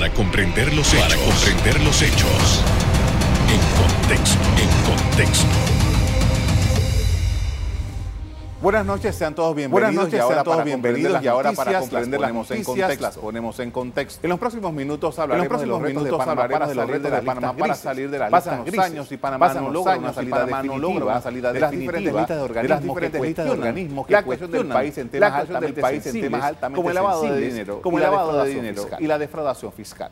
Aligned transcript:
Para 0.00 0.14
comprender 0.14 0.72
los 0.72 0.94
hechos. 0.94 1.08
Para 1.08 1.16
comprender 1.16 1.82
los 1.82 2.00
hechos. 2.00 2.64
En 3.50 3.60
contexto. 3.76 4.38
En 4.56 4.96
contexto. 4.96 5.89
Buenas 8.62 8.84
noches, 8.84 9.16
sean 9.16 9.34
todos 9.34 9.56
bienvenidos. 9.56 9.90
Buenas 9.90 10.04
noches, 10.04 10.18
y 10.18 10.20
ahora 10.20 10.34
sean 10.34 10.44
todos 10.44 10.64
bienvenidos. 10.64 11.22
Y 11.22 11.28
ahora 11.28 11.52
para 11.52 11.80
comprender 11.80 12.20
las, 12.20 13.16
ponemos 13.16 13.58
en 13.60 13.70
contexto. 13.70 14.20
en 14.22 14.28
los 14.28 14.38
próximos 14.38 14.72
minutos 14.74 15.18
hablaremos 15.18 15.50
los 15.50 15.60
de 15.62 15.66
los 15.66 15.80
minutos 15.80 16.04
de 16.04 16.16
Panamá 16.18 16.48
para 16.48 16.66
salir 16.66 17.00
de, 17.00 17.22
Panamá 17.22 17.56
para 17.56 17.74
salir 17.74 18.10
de 18.10 18.18
la 18.18 18.26
lista 18.26 18.50
Pasan 18.50 18.64
los 18.66 18.78
años 18.78 19.12
y 19.12 19.16
Panamá 19.16 19.48
Pasan 19.48 19.64
no 19.64 19.70
logra 19.70 19.96
una 19.96 20.12
salida 20.12 20.44
definitiva 20.44 21.04
una 21.06 21.20
salida 21.22 21.52
de 21.54 21.60
las 21.60 21.70
diferentes 21.70 22.12
listas 22.12 22.36
de 23.46 23.50
organismos, 23.50 24.06
de 24.06 24.12
la 24.12 24.22
cuestión 24.22 24.50
del 24.50 24.66
país 24.66 24.98
en 24.98 25.08
temas 25.08 25.32
altamente 25.32 25.80
país 25.80 26.04
como 26.72 26.88
el 26.90 26.94
lavado 28.04 28.42
de 28.44 28.50
dinero 28.50 28.90
y 28.98 29.06
la 29.06 29.18
defraudación 29.18 29.72
fiscal. 29.72 30.10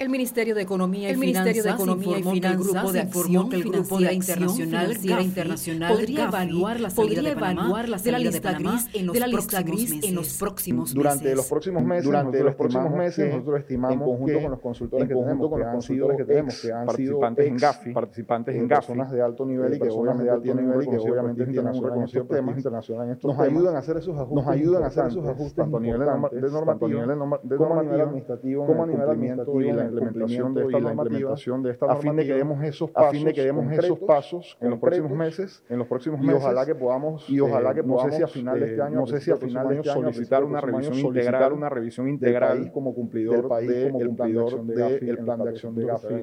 El 0.00 0.08
Ministerio 0.08 0.56
de 0.56 0.62
Economía 0.62 1.08
y 1.08 1.12
el 1.12 1.18
Ministerio 1.18 1.62
Finanzas 1.62 1.78
de 1.78 1.84
Economía 1.84 2.18
informó 2.18 2.34
y 2.34 2.40
Finanzas 2.40 2.56
que 2.56 2.64
el 2.64 2.74
grupo 2.74 2.92
de 2.92 3.00
acción 3.00 3.48
que 3.48 3.56
el 3.56 3.62
grupo 3.62 3.98
de 4.00 4.12
internacional, 4.12 4.86
financiera 4.86 5.22
internacional 5.22 5.92
podría 5.92 6.24
Gafi, 6.24 6.36
evaluar 6.36 6.80
la 6.80 6.90
salida 6.90 7.14
podría 7.14 7.22
de 7.22 7.30
evaluar 7.30 7.88
la 7.88 7.98
salida 7.98 8.18
de 8.18 8.24
la 8.24 8.30
lista 8.30 8.52
de 8.52 8.64
gris 8.64 8.88
en 8.92 9.06
los 9.06 9.18
la 9.18 9.26
lista 9.28 9.62
gris 9.62 10.04
en 10.04 10.14
los 10.16 10.36
próximos 10.36 10.94
durante 10.94 11.34
los 11.36 11.46
próximos 11.46 11.84
meses 11.84 12.04
durante 12.04 12.42
los 12.42 12.54
próximos 12.56 12.90
meses 12.92 13.32
nosotros 13.32 13.60
estimamos 13.60 13.92
en 13.94 13.98
conjunto 14.00 14.26
que, 14.26 14.42
con 14.42 14.50
los 14.50 14.60
consultores 14.60 15.08
que 15.08 15.14
tenemos 15.14 15.50
con 15.50 15.60
los 15.60 15.68
consultores 15.70 16.16
que 16.16 16.24
tenemos 16.24 16.60
que 16.60 16.72
han 16.72 16.88
sido 16.90 17.20
participantes 17.20 17.46
en 17.46 17.56
Gafi 17.56 17.92
participantes 17.92 18.54
en 18.56 18.64
eh, 18.64 18.68
Gafi 18.68 18.86
zonas 18.88 19.12
de 19.12 19.22
alto 19.22 19.46
nivel 19.46 19.72
eh, 19.72 19.76
y 19.76 19.78
que 19.78 19.88
obviamente 19.90 20.24
de 20.24 20.30
alto 20.30 20.54
nivel 20.54 20.82
y 20.82 20.90
que 20.90 20.98
obviamente 20.98 21.46
tienen 21.46 21.68
un 21.68 21.84
reconocido 21.84 22.24
tema 22.26 22.52
internacional 22.52 23.18
nos 23.22 23.38
ayudan 23.38 23.76
a 23.76 23.78
hacer 23.78 23.96
esos 23.98 24.18
ajustes 24.18 24.44
nos 24.44 24.48
ayudan 24.48 24.82
a 24.82 24.86
hacer 24.86 25.06
esos 25.06 25.26
ajustes 25.26 25.64
a 25.64 25.80
nivel 25.80 26.00
de 26.00 26.50
normativa 26.50 27.16
como 27.56 27.78
a 27.78 27.82
nivel 27.84 28.00
administrativo 28.00 28.66
como 28.66 28.82
a 28.82 28.86
nivel 28.86 29.08
administrativo 29.08 29.83
implementación 29.86 30.54
de 30.54 30.62
esta 30.64 30.80
normativa, 30.80 31.34
de 31.34 31.70
esta 31.70 31.86
a 31.86 31.96
fin 31.96 32.16
de 32.16 32.24
que 32.24 32.34
demos 32.34 32.62
esos 32.62 32.90
pasos, 32.90 33.08
a 33.08 33.10
fin 33.10 33.24
de 33.24 33.34
que 33.34 33.42
demos 33.42 33.72
esos 33.72 33.98
pasos 33.98 34.58
en 34.60 34.70
los 34.70 34.78
próximos 34.78 35.12
meses, 35.12 35.62
en 35.68 35.78
los 35.78 35.86
próximos 35.86 36.20
meses, 36.20 36.34
y 36.34 36.36
ojalá 36.36 36.66
que 36.66 36.74
podamos, 36.74 37.30
y 37.30 37.40
ojalá 37.40 37.70
eh, 37.70 37.74
que 37.74 37.82
podamos, 37.82 38.04
no 38.04 38.10
sé 38.10 38.16
si 38.16 38.22
a 38.22 38.28
final 38.28 38.60
de 38.60 38.66
eh, 38.66 38.70
este 38.70 38.82
año, 38.82 39.00
no 39.00 39.06
sé 39.06 39.20
si 39.20 39.30
a 39.30 39.36
final 39.36 39.68
de 39.68 39.76
este 39.76 39.90
año 39.90 40.02
solicitar 40.02 40.44
una 40.44 40.60
revisión 40.60 40.98
integral, 40.98 41.52
una 41.52 41.68
revisión 41.68 42.08
integral 42.08 42.72
como 42.72 42.94
cumplidor 42.94 43.48
del 43.60 43.92
cumplidor 43.92 44.64
del 44.64 45.18
plan 45.18 45.42
de 45.42 45.48
acción 45.50 45.74
de 45.74 45.84
Gafi 45.86 46.14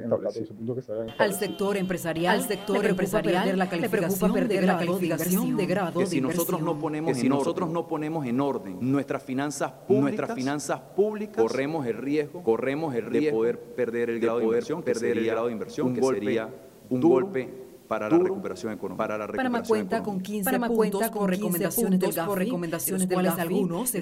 Al 1.17 1.33
sector 1.33 1.77
empresarial, 1.77 2.35
al 2.35 2.43
sector 2.43 2.85
empresarial 2.85 3.57
la 3.57 3.69
calificación 3.69 4.33
perder 4.33 4.63
la 4.63 4.77
calificación 4.77 5.57
de 5.57 5.65
grado 5.65 5.99
que 5.99 6.05
si 6.05 6.21
nosotros 6.21 6.61
no 6.61 6.79
ponemos 6.79 7.17
si 7.17 7.29
nosotros 7.29 7.69
no 7.69 7.87
ponemos 7.87 8.25
en 8.25 8.39
orden 8.39 8.77
nuestras 8.81 9.23
finanzas 9.23 9.71
públicas, 9.71 10.01
nuestras 10.01 10.35
finanzas 10.35 10.79
públicas 10.95 11.41
corremos 11.41 11.85
el 11.85 11.97
riesgo, 11.97 12.43
corremos 12.43 12.95
el 12.95 13.05
riesgo 13.05 13.43
de 13.43 13.50
poder 13.57 13.75
perder 13.75 14.09
el 14.09 14.19
grado 14.19 14.39
de 14.39 14.45
inversión, 14.45 14.83
perder 14.83 15.17
el 15.17 15.25
grado 15.25 15.47
de 15.47 15.53
inversión, 15.53 15.93
que 15.93 16.01
sería 16.01 16.49
un 16.89 17.01
golpe 17.01 17.49
para 17.91 18.09
la 18.09 18.19
recuperación 18.19 18.71
económica. 18.71 19.03
Para 19.03 19.17
la 19.17 19.27
recuperación 19.27 19.51
Panamá 19.51 19.67
cuenta 19.67 19.97
económica. 19.97 20.03
con 20.03 20.21
15 20.21 20.73
cuenta 20.73 21.11
con 21.11 21.27
recomendaciones 21.27 21.99
puntos, 21.99 22.15
del 22.15 22.25
GAFI, 22.25 22.39
recomendaciones 22.45 23.01
de 23.01 23.15
los 23.15 23.21
cuales 23.21 23.37
algunos, 23.37 23.91
de 23.91 23.99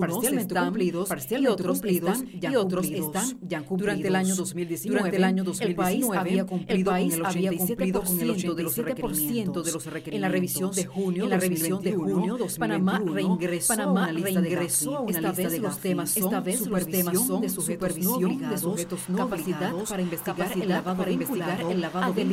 parcialmente 0.00 0.54
están 0.54 0.64
cumplidos, 0.68 1.10
y 1.30 1.46
otros 1.46 1.80
cumplidos, 1.80 2.24
y 2.32 2.56
otros 2.56 2.86
están 2.86 3.64
cumplidos. 3.64 3.80
Durante 3.80 4.08
el 4.08 4.16
año 4.16 4.34
2019, 4.34 4.98
durante 4.98 5.16
el 5.18 5.24
año 5.24 5.44
2019 5.44 5.70
el 5.70 5.74
país 5.76 6.18
había 6.18 6.46
cumplido 6.46 6.90
país 6.92 7.18
con 7.18 8.20
el 8.20 8.30
87% 8.30 8.54
de 8.54 8.62
los 8.62 8.76
requerimientos. 8.78 9.66
De. 9.66 10.16
En 10.16 10.20
la 10.22 10.28
revisión 10.28 10.70
de 10.70 10.86
junio, 10.86 11.24
en 11.24 11.30
la 11.30 11.38
revisión 11.38 11.82
de 11.82 11.92
junio, 11.92 12.38
Panamá 12.58 13.02
reingresó 13.04 14.96
a 14.96 15.00
una 15.00 15.20
lista 15.20 15.50
de 15.50 15.58
los 15.58 15.78
temas 15.78 16.16
esta 16.16 16.40
vez 16.40 16.66
los 16.66 16.86
temas 16.86 17.26
son 17.26 17.42
de 17.42 17.50
supervisión 17.50 18.50
de 18.50 18.56
sujetos 18.56 19.08
no 19.10 19.24
obligados, 19.26 19.92
capacidad 20.24 20.82
para 20.96 21.10
investigar 21.10 21.60
el 21.70 21.80
lavado 21.82 22.14
de 22.14 22.24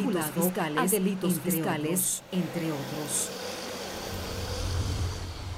a 0.77 0.85
delitos 0.85 1.33
entre 1.33 1.51
fiscales, 1.51 2.23
otros. 2.27 2.43
entre 2.43 2.71
otros. 2.71 3.29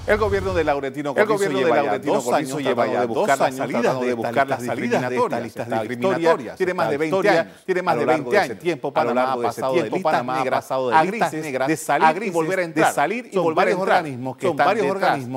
El 0.06 0.16
gobierno 0.16 0.54
de 0.54 0.64
Laurentino 0.64 1.14
Cortizo, 1.14 1.32
el 1.34 1.38
gobierno 1.38 1.58
lleva 1.58 1.76
de 1.76 1.82
Laurentino 1.82 2.14
dos 2.14 2.32
años 2.32 2.58
lleva 2.58 2.86
ya 2.86 3.00
de 3.02 3.06
buscar 3.06 3.38
las 3.38 3.54
salidas 3.54 4.00
de, 4.00 4.14
buscar 4.14 4.48
las 4.48 4.64
salidas 4.64 5.08
de 5.10 5.16
estas 5.16 5.42
listas 5.42 5.70
discriminatorias. 5.70 6.56
Tiene 6.56 6.74
más 6.74 6.90
de 6.90 6.98
20 6.98 7.28
años, 7.28 7.46
tiene 7.64 7.82
más 7.82 7.98
de 7.98 8.04
20 8.06 8.38
años. 8.38 8.58
Tiempo 8.58 8.92
Panamá 8.92 9.32
ha 9.32 9.36
pasado 9.36 9.74
de 9.74 9.90
listas 9.90 10.24
negras, 10.24 10.62
pasado 10.62 10.90
de 10.90 11.04
listas 11.04 11.32
negras, 11.34 11.68
de 11.68 11.76
salir 11.76 12.22
y 12.22 12.30
volver 12.30 12.58
a 12.58 12.62
entrar, 12.62 12.88
de 12.88 12.94
salir 12.94 13.30
y 13.30 13.38
volver 13.38 13.68
a 13.68 13.76
organismos 13.76 14.36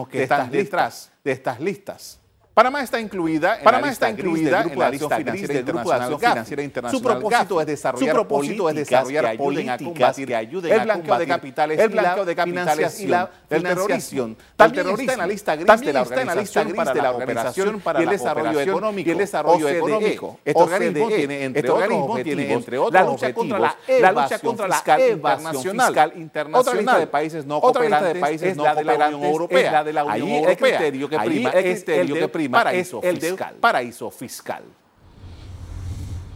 que 0.10 0.24
están 0.24 0.50
detrás 0.50 1.12
de 1.24 1.32
estas 1.32 1.60
listas. 1.60 2.23
Panamá 2.53 2.84
está 2.84 3.00
incluida 3.00 3.58
en 3.59 3.66
la 3.66 3.81
lista 3.81 4.12
está 4.12 5.34
del 5.47 5.64
grupo 5.64 5.90
de 5.90 5.96
acción 5.96 6.19
financiera 6.19 6.64
internacional. 6.64 6.91
Su 6.91 7.02
propósito 7.02 8.69
es 8.69 8.75
desarrollar, 8.75 9.38
políticas 9.38 10.16
que 10.16 10.36
ayuden, 10.36 10.84
blanqueo 10.84 11.18
de 11.18 11.28
capitales, 11.28 11.78
de 12.25 12.36
capitales 12.36 13.00
y 13.00 13.08
la 13.08 13.30
financiación. 13.50 14.38
También 14.56 14.88
está 14.88 15.13
en 15.13 15.19
la 15.19 15.28
lista 15.28 15.56
gris 15.56 15.81
de 15.81 15.94
la 15.94 16.02
organización 16.03 16.74
para 16.74 16.94
la 16.94 17.12
cooperación 17.12 17.80
para 17.80 18.00
el 18.02 18.09
desarrollo 18.09 18.59
económico, 18.59 19.12
el. 19.12 20.40
Este 20.46 20.62
organismo 20.62 21.09
tiene 21.09 21.44
entre 21.44 21.62
este 21.62 22.78
otros 22.78 22.94
la 22.94 23.03
lucha 23.03 23.34
contra 23.34 23.58
la, 23.59 23.75
evasión 23.88 24.58
fiscal 25.80 26.13
internacional. 26.16 26.53
Otra 26.53 26.74
lista 26.75 27.00
de 27.00 27.08
países 27.08 27.46
no 27.47 27.62
cooperantes 27.62 28.44
es 28.44 28.58
la 28.58 28.75
de 28.75 28.84
la 28.84 29.08
Unión 29.08 29.24
Europea. 29.24 29.84
Ahí 30.08 30.44
el 30.46 30.58
criterio 30.58 31.09
que 31.09 31.18
prima 32.28 32.43
fiscal. 33.30 33.56
paraíso 33.59 34.12
fiscal. 34.12 34.64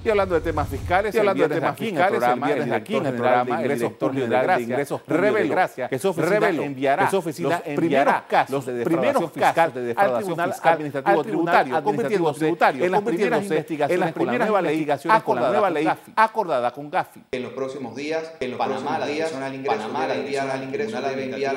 Estoy 0.07 0.19
hablando 0.21 0.35
de 0.35 0.41
temas 0.41 0.69
fiscales, 0.69 1.09
estoy 1.09 1.19
hablando 1.19 1.47
de 1.49 1.55
temas 1.55 1.77
fiscales, 1.77 2.23
el 2.23 2.39
viernes 2.39 2.71
aquí 2.71 2.95
en 2.95 3.05
el 3.07 3.15
programa, 3.15 3.61
el 3.61 3.69
director 3.69 4.13
general 4.13 4.57
de 4.57 4.63
ingresos 4.63 5.01
reveló 5.05 5.55
que 5.89 5.99
oficina 6.07 6.41
enviará, 6.63 7.09
los 7.11 7.25
enviará 7.65 8.23
casos 8.25 8.65
de 8.67 8.85
primeros 8.85 9.31
casos 9.31 9.73
de 9.73 9.81
defraudación 9.81 10.39
fiscal, 10.39 10.73
administrativo 10.73 11.23
tributario, 11.25 11.83
convirtiendo 11.83 12.33
tributario, 12.33 12.85
en 12.85 12.91
las 12.91 13.01
primeras 13.01 13.43
investigaciones, 13.43 14.13
con 14.13 15.35
la 15.35 15.49
nueva 15.49 15.69
ley 15.69 15.89
acordada 16.15 16.71
con 16.71 16.89
Gafi. 16.89 17.23
En 17.29 17.43
los 17.43 17.51
próximos 17.51 17.93
días, 17.93 18.31
en 18.39 18.51
los 18.51 18.57
Panamá, 18.57 18.99
la 18.99 19.07
Dirección 19.07 19.43
al 19.43 19.55
Ingreso, 19.55 19.77
Panamá, 19.77 20.07
la 20.07 20.13
Dirección 20.13 20.49
al 20.49 20.63
Ingreso 20.63 21.01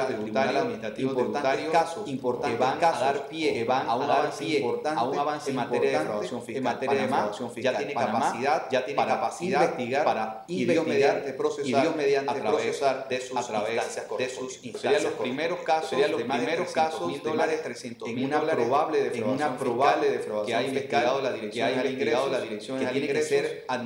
tribunal 0.09 0.56
administrativo 0.56 1.11
importantes 1.12 1.71
casos 1.71 2.09
importantes 2.09 2.59
van 2.59 2.78
a 2.82 2.91
dar 2.99 3.28
pie, 3.28 3.65
van 3.65 3.88
a 3.88 3.93
a 3.93 5.05
un 5.05 5.19
avance 5.19 5.50
en 5.50 5.56
materia 5.56 5.91
de 5.91 5.99
defraudación 5.99 6.43
fiscal. 6.43 6.56
En 6.56 6.65
materia 6.65 6.94
de 6.97 7.03
defraudación 7.03 7.50
fiscal, 7.53 7.75
ya 7.75 7.78
tiene 7.78 7.94
capacidad 7.94 8.40
ya 8.43 8.84
tiene 8.84 8.97
para 8.97 9.15
capacidad 9.15 9.62
investigar, 9.62 10.05
para 10.05 10.45
investigar, 10.49 10.87
mediante 10.87 11.33
procesar, 11.33 11.87
y 11.87 11.97
mediante 11.97 12.31
a 12.31 12.34
través, 12.34 12.53
procesar 12.53 13.09
de 13.09 13.21
sus, 13.21 13.37
a 13.37 13.47
través 13.47 13.77
instancias 13.84 14.19
de 14.19 14.28
sus 14.28 14.65
instancias. 14.65 14.81
Serían 14.81 15.03
los 15.05 15.12
primeros 15.21 15.59
casos, 15.61 15.91
serían 15.91 16.12
los 16.12 16.23
primeros 16.23 16.73
casos 16.73 17.23
dólares 17.23 17.62
300 17.62 18.09
en 18.09 18.25
una 18.25 18.41
probable 18.41 19.11
en 19.12 19.25
una 19.25 19.56
probable 19.56 20.11
defraudación 20.11 20.47
que 20.47 20.55
ha 20.55 20.67
investigado 20.67 21.21
la 21.21 21.33
dirección 21.33 22.79
que 22.79 22.87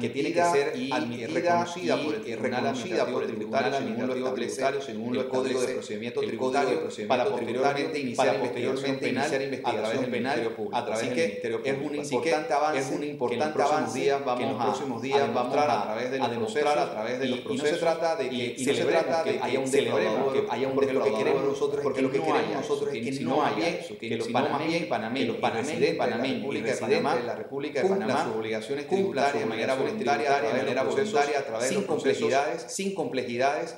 que 0.00 0.08
tiene 0.08 0.32
que 0.32 0.44
ser 0.44 0.72
que 0.74 0.76
y 0.76 0.90
reconocida 1.26 3.06
por 3.06 3.22
el 3.22 3.34
tribunal 3.34 3.74
según 4.84 5.16
el 5.16 5.28
código 5.28 5.60
de 5.60 5.74
procedimiento 5.74 6.20
tributario 6.20 6.88
para 7.08 7.24
posteriormente 7.26 7.98
iniciar 7.98 8.40
posteriormente 8.40 9.08
investigación 9.08 9.10
penal 9.10 9.24
a 9.62 9.72
través 9.72 10.00
del 10.00 10.10
ministerio 10.10 10.56
público. 10.56 10.76
Así 10.92 11.08
que 11.10 11.42
es 12.74 12.90
un 12.90 13.04
importante 13.04 13.62
avance 13.62 14.14
vamos 14.34 14.38
que 14.38 14.44
en 14.44 14.52
los 14.52 14.60
a, 14.60 14.64
próximos 14.64 15.02
días 15.02 15.20
a 15.20 15.26
demostrar 15.26 15.70
a, 15.70 15.82
través 15.82 16.10
de 16.10 16.18
los 16.18 16.28
a 16.28 16.30
demostrar 16.30 16.78
a 16.78 16.90
través 16.90 17.18
de 17.18 17.26
y, 17.26 17.28
los 17.30 17.38
procesos. 17.40 17.68
Y 17.68 17.70
no 17.70 17.76
se 17.76 17.80
trata 17.80 18.16
de 18.16 18.28
que, 18.28 18.54
y, 18.56 18.64
se 18.64 18.74
trata 18.74 19.24
que 19.24 19.40
haya 19.42 19.60
un 19.60 19.70
depredador, 19.70 20.32
que 20.32 20.46
haya 20.50 20.68
un 20.68 20.74
porque 20.74 20.92
lo 20.92 21.04
que 21.04 21.14
queremos 21.14 21.44
nosotros 21.44 21.80
porque 21.82 22.02
lo 22.02 22.10
que 22.10 22.20
queremos 22.20 22.54
nosotros 22.54 22.94
es 22.94 23.18
que 23.18 23.24
no 23.24 23.44
haya 23.44 23.68
eso, 23.68 23.98
que 23.98 24.16
los 24.16 24.28
panameños, 24.28 24.88
panameños, 24.88 25.36
panameños 25.96 26.54
y 26.54 26.60
residentes 26.60 27.14
de 27.14 27.22
la 27.24 27.36
República 27.36 27.82
de 27.82 27.88
Panamá 27.88 28.24
sus 28.24 28.36
obligaciones 28.36 28.88
tributarias 28.88 29.40
de 29.40 29.46
manera 29.46 29.74
voluntaria, 29.74 30.40
de 30.40 30.52
manera 30.52 30.82
voluntaria 30.82 31.38
a 31.38 31.44
través 31.44 31.68
de 31.70 31.74
los 31.76 31.84
procesos 31.84 32.32
sin 32.68 32.94
complejidades 32.94 33.76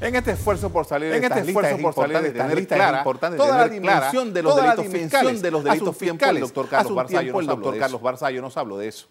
en 0.00 0.14
este 0.14 0.32
esfuerzo 0.32 0.70
por 0.70 0.84
salir 0.84 1.10
de 1.10 1.16
En 1.16 1.24
estas 1.24 1.38
este 1.38 1.50
esfuerzo 1.50 1.76
es 1.76 1.82
por 1.82 1.94
salir 1.94 2.20
de 2.20 2.30
tener 2.30 2.56
listas 2.56 2.76
es 2.78 2.84
clara 2.84 2.98
importante 2.98 3.36
toda 3.38 3.56
la 3.56 3.64
tener 3.64 3.82
clara 3.82 4.00
dimensión 4.00 4.34
de 4.34 4.42
los 4.42 4.52
toda 4.52 4.66
la 4.66 4.76
delitos 4.76 5.00
fiscales. 5.00 5.42
de 5.42 5.50
los 5.50 5.64
delitos 5.64 5.96
fiscales. 5.96 6.34
el 6.34 6.40
doctor 6.40 6.68
Carlos 6.68 6.94
Barzallo 6.94 7.32
nos 7.32 8.36
de 8.36 8.40
nos 8.42 8.56
habló 8.56 8.78
de 8.78 8.88
eso. 8.88 9.08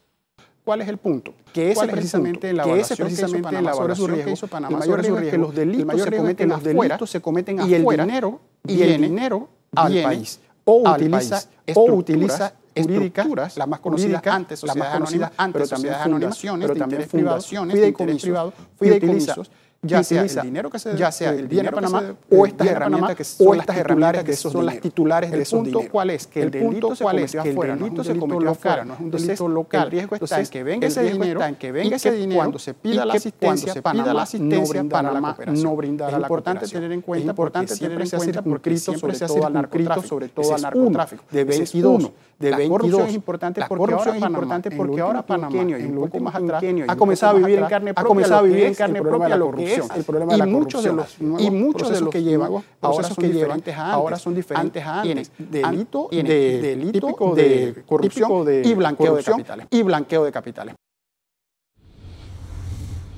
¿Cuál 0.64 0.82
es 0.82 0.88
el 0.88 0.98
punto? 0.98 1.34
Que 1.54 1.68
ese 1.68 1.76
¿Cuál 1.76 1.90
es 1.90 1.96
precisamente 1.96 2.52
la 2.52 2.64
Que 2.64 2.80
ese 2.80 2.96
evaluación 2.96 3.08
precisamente 3.08 3.50
que 3.50 3.62
la 3.62 3.72
hizo 3.72 3.72
Panamá 3.72 3.74
sobre 3.76 3.96
su 3.96 4.06
que 4.08 4.14
riesgo, 4.14 4.32
hizo 4.32 4.48
Panamá 4.48 4.74
el 4.74 4.80
mayor 4.80 5.00
riesgo 5.00 5.20
es 5.20 5.30
que 5.30 5.38
los 5.38 5.56
delitos 5.56 5.96
se 5.96 6.02
es 6.02 6.06
que 6.06 6.18
cometen 6.18 6.50
los 6.50 6.58
afuera 6.66 7.00
se 7.06 7.22
cometen 7.22 7.70
y 7.70 7.74
el 7.74 7.86
dinero 7.86 8.42
y 8.68 8.82
el 8.82 9.02
dinero 9.02 9.50
al 9.76 10.02
país 10.02 10.40
o 10.64 10.92
utiliza 10.92 11.44
o 11.76 11.94
utiliza 11.94 12.54
estructuras 12.74 13.54
jurídicas, 13.54 13.58
las 13.58 13.68
más 13.68 13.80
conocidas 13.80 14.26
antes 14.26 14.64
las 14.64 14.76
más 14.76 14.90
conocidas 14.90 15.32
antes 15.38 15.54
pero 15.54 15.68
también 15.68 15.96
fundaciones, 16.04 16.62
pero 16.62 16.74
de 16.74 16.80
también 16.80 17.10
fundaciones 17.10 17.74
de 17.74 17.80
fideicomisos, 17.80 18.54
fideicomisos, 18.80 19.52
ya 19.86 20.04
sea 20.04 20.24
el 20.24 20.42
dinero 20.42 20.70
que 20.70 20.80
se 20.80 20.96
ya 20.98 21.12
sea 21.12 21.32
el 21.32 21.48
dinero 21.48 21.70
de 21.70 21.76
Panamá 21.76 22.16
o 22.30 22.46
estas 22.46 22.68
herramientas 22.68 23.16
que 23.16 23.24
son 23.24 23.58
las 23.58 23.70
herramientas 23.70 24.24
que 24.24 24.36
son 24.36 24.66
las 24.66 24.80
titulares 24.80 25.32
de 25.32 25.42
esos 25.42 25.64
dineros. 25.64 25.90
¿Cuál 25.92 26.10
es? 26.10 26.28
Que 26.28 26.42
el 26.44 26.52
delito 26.52 26.94
cuál 27.00 27.20
es 27.20 27.32
que 27.32 27.50
el 27.50 27.56
delito 27.56 28.04
se 28.04 28.18
cometió 28.18 28.50
afuera, 28.50 28.86
no 28.86 28.94
es 28.96 29.00
un 29.00 29.12
delito 29.12 29.48
local. 29.48 29.86
El 29.86 29.92
riesgo 29.92 30.16
está 30.16 30.40
en 30.40 30.48
que 30.48 30.64
venga 30.64 30.88
ese 30.88 31.04
dinero, 31.04 31.44
en 31.44 31.56
que 31.56 31.72
venga 31.72 31.96
ese 31.96 32.12
dinero 32.12 32.40
cuando 32.40 32.60
se 32.60 32.74
pida 32.74 33.06
la 33.06 33.14
asistencia, 33.14 33.74
pida 33.74 34.14
la 34.14 34.22
asistencia 34.24 34.84
Panamá 34.84 35.38
no 35.48 35.76
brindará 35.76 36.20
la 36.20 36.26
importante 36.26 36.68
tener 36.68 36.92
en 36.92 37.02
cuenta, 37.02 37.30
importante 37.30 37.76
tener 37.76 38.02
en 38.02 38.10
cuenta 38.10 38.42
porque 38.42 38.78
siempre 38.78 39.16
se 39.16 39.26
ha 39.26 39.30
circunscrito 39.30 40.02
sobre 40.04 40.30
todo 40.30 40.56
al 40.56 40.62
narcotráfico. 40.62 41.24
De 41.32 41.44
22 41.44 42.12
de 42.40 42.52
22 42.54 43.08
es 43.08 43.14
importante 43.14 43.62
la 43.62 43.68
porque 43.68 43.94
ahora 43.94 44.16
es 44.16 44.22
importante 44.22 44.72
porque 44.72 45.02
ahora 45.02 45.26
Panamá 45.26 45.62
en 45.62 45.98
un 45.98 46.10
poco 46.10 46.20
más 46.20 46.36
atrás 46.36 46.64
ha 46.88 46.96
comenzado 46.96 47.38
a 47.38 47.40
vivir 47.40 47.60
en 47.60 47.66
carne 47.66 47.94
propia, 47.94 48.06
ha 48.06 48.08
comenzado 48.08 48.40
a 48.40 48.44
vivir 48.44 48.64
en 48.66 48.76
carne 48.76 49.02
propia 49.02 49.30
la 49.30 49.36
corrupción, 49.76 49.98
el 49.98 50.04
problema 50.04 50.32
de 50.34 50.38
la 50.38 50.46
corrupción 50.46 51.40
y 51.40 51.52
muchos 51.52 51.90
de 51.90 52.02
los 52.02 52.10
que 52.10 52.24
llevan 52.24 52.64
ahora 52.82 53.08
son 53.08 53.32
diferentes 53.32 53.78
ahora 53.78 54.18
son 54.18 54.36
diferentes 54.36 54.86
antes. 54.86 55.32
Delito 55.38 56.08
de 56.12 56.24
delito 56.62 57.36
de 57.36 57.84
corrupción 57.86 58.48
y 58.64 58.74
blanqueo 58.74 59.16
de 59.16 59.24
capitales. 59.24 59.68
Y 59.72 59.84
blanqueo 59.84 60.24
de 60.24 60.32
capitales. 60.32 60.76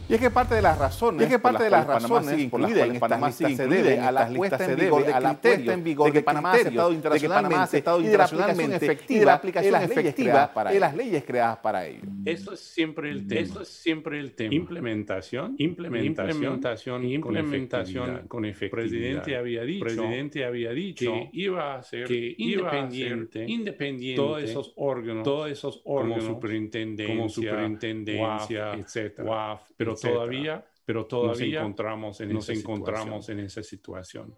Y 0.10 0.14
es 0.14 0.22
que 0.22 0.30
parte 0.30 0.56
de 0.56 0.62
las 0.62 0.78
razones, 0.78 1.22
es 1.22 1.28
que 1.28 1.38
parte 1.38 1.66
de 1.66 1.70
las 1.70 1.86
razones 1.86 2.50
por 2.50 2.62
las 2.62 2.72
cuales 2.72 3.00
Panamá 3.00 3.32
se 3.32 3.68
debe 3.68 4.00
a 4.00 4.12
la 4.12 4.28
puesta 4.30 4.64
en 4.64 4.76
vigor 4.78 5.06
de 5.06 5.14
a 5.14 5.20
la 5.20 5.34
puesta 5.34 5.74
en 5.74 5.84
vigor 5.84 6.08
de 6.08 6.14
que 6.14 6.24
Panamá 6.24 6.52
ha 6.52 7.64
aceptado 7.64 8.00
internacionalmente 8.00 8.00
y 8.00 8.08
de 8.08 8.18
la 8.18 8.24
aplicación 8.24 8.72
efectiva, 8.72 9.20
de 9.20 9.26
la 9.26 9.34
aplicación 9.34 9.76
efectiva 9.76 10.52
de 10.72 10.80
las 10.80 10.96
leyes 10.96 11.24
creadas 11.26 11.58
para 11.58 11.86
ello. 11.86 12.04
Eso 12.32 12.54
es 12.54 12.60
siempre 12.60 13.10
el 13.10 13.28
tema. 13.28 13.42
Eso 13.42 13.62
es 13.62 13.68
siempre 13.68 14.20
el 14.20 14.34
tema. 14.34 14.54
Implementación, 14.54 15.56
implementación, 15.58 16.36
implementación, 16.36 17.06
implementación 17.06 18.28
con 18.28 18.46
efectividad. 18.46 18.90
Presidente 18.90 19.36
había 19.36 19.64
dicho, 19.64 19.86
presidente 19.86 20.46
había 20.46 20.72
dicho 20.72 21.14
que 21.14 21.30
iba 21.34 21.76
a 21.76 21.84
ser 21.84 22.08
que 22.08 22.36
independiente, 22.38 23.46
independiente 23.48 24.22
todos 24.22 24.44
esos 24.44 24.74
órganos, 24.76 25.24
todos 25.24 25.52
esos 25.52 25.82
órganos 25.86 26.24
como 26.24 26.36
superintendencia, 26.36 27.16
como 27.16 27.30
superintendencia, 27.30 28.74
etcétera. 28.74 29.62
pero 29.76 29.96
todavía, 29.96 30.66
pero 30.86 31.06
todavía 31.06 31.62
nos 31.62 31.62
encontramos 31.62 32.22
en, 32.22 32.34
nos 32.34 32.50
encontramos 32.50 33.30
en 33.30 33.40
esa 33.40 33.64
situación. 33.64 34.36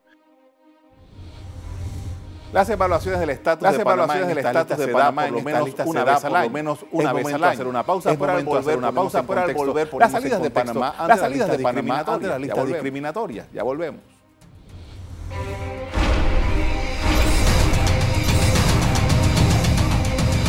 Las 2.52 2.68
evaluaciones 2.70 3.20
del 3.20 3.30
estatus 3.30 3.62
Las 3.62 3.76
de 3.76 3.82
evaluaciones 3.82 4.24
Panamá, 4.24 4.28
del 4.30 4.38
estatus 4.60 4.78
de 4.86 4.92
Panamá 4.92 5.22
por 5.24 5.32
lo 5.32 5.42
menos 5.42 5.70
una 5.86 6.04
vez 6.04 6.26
al 6.26 6.36
año. 6.36 6.50
menos 6.50 6.80
una 6.92 7.10
Es 7.10 7.16
vez 7.16 7.24
momento 7.24 7.36
al 7.36 7.42
de 7.42 7.46
año. 7.48 7.54
hacer 7.54 7.68
una 7.68 7.84
pausa 7.86 8.12
Es 8.12 8.18
para 8.18 8.34
momento 8.34 8.50
de 8.52 8.58
volver, 8.58 8.70
hacer 8.74 8.78
una 8.80 8.92
pausa 8.92 9.24
para 9.24 9.54
volver, 9.54 9.90
las 10.00 10.12
salidas 10.12 10.42
de 10.42 10.50
Panamá, 10.50 10.96
las 11.08 11.20
salidas 11.20 11.52
de 11.52 11.60
Panamá 11.60 11.98
listas 12.00 12.20
Ya 12.22 12.38
volvemos. 12.56 12.68
discriminatorias. 12.68 13.48
Ya 13.54 13.64
volvemos. 13.64 14.02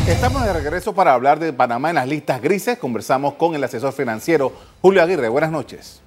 Estamos 0.07 0.45
de 0.45 0.53
regreso 0.53 0.93
para 0.95 1.13
hablar 1.15 1.39
de 1.39 1.53
Panamá 1.53 1.91
en 1.91 1.95
las 1.97 2.09
listas 2.09 2.41
grises. 2.43 2.79
Conversamos 2.79 3.35
con 3.35 3.55
el 3.55 3.63
asesor 3.63 3.93
financiero 3.93 4.53
Julio 4.83 5.03
Aguirre. 5.03 5.29
Buenas 5.29 5.53
noches. 5.53 6.01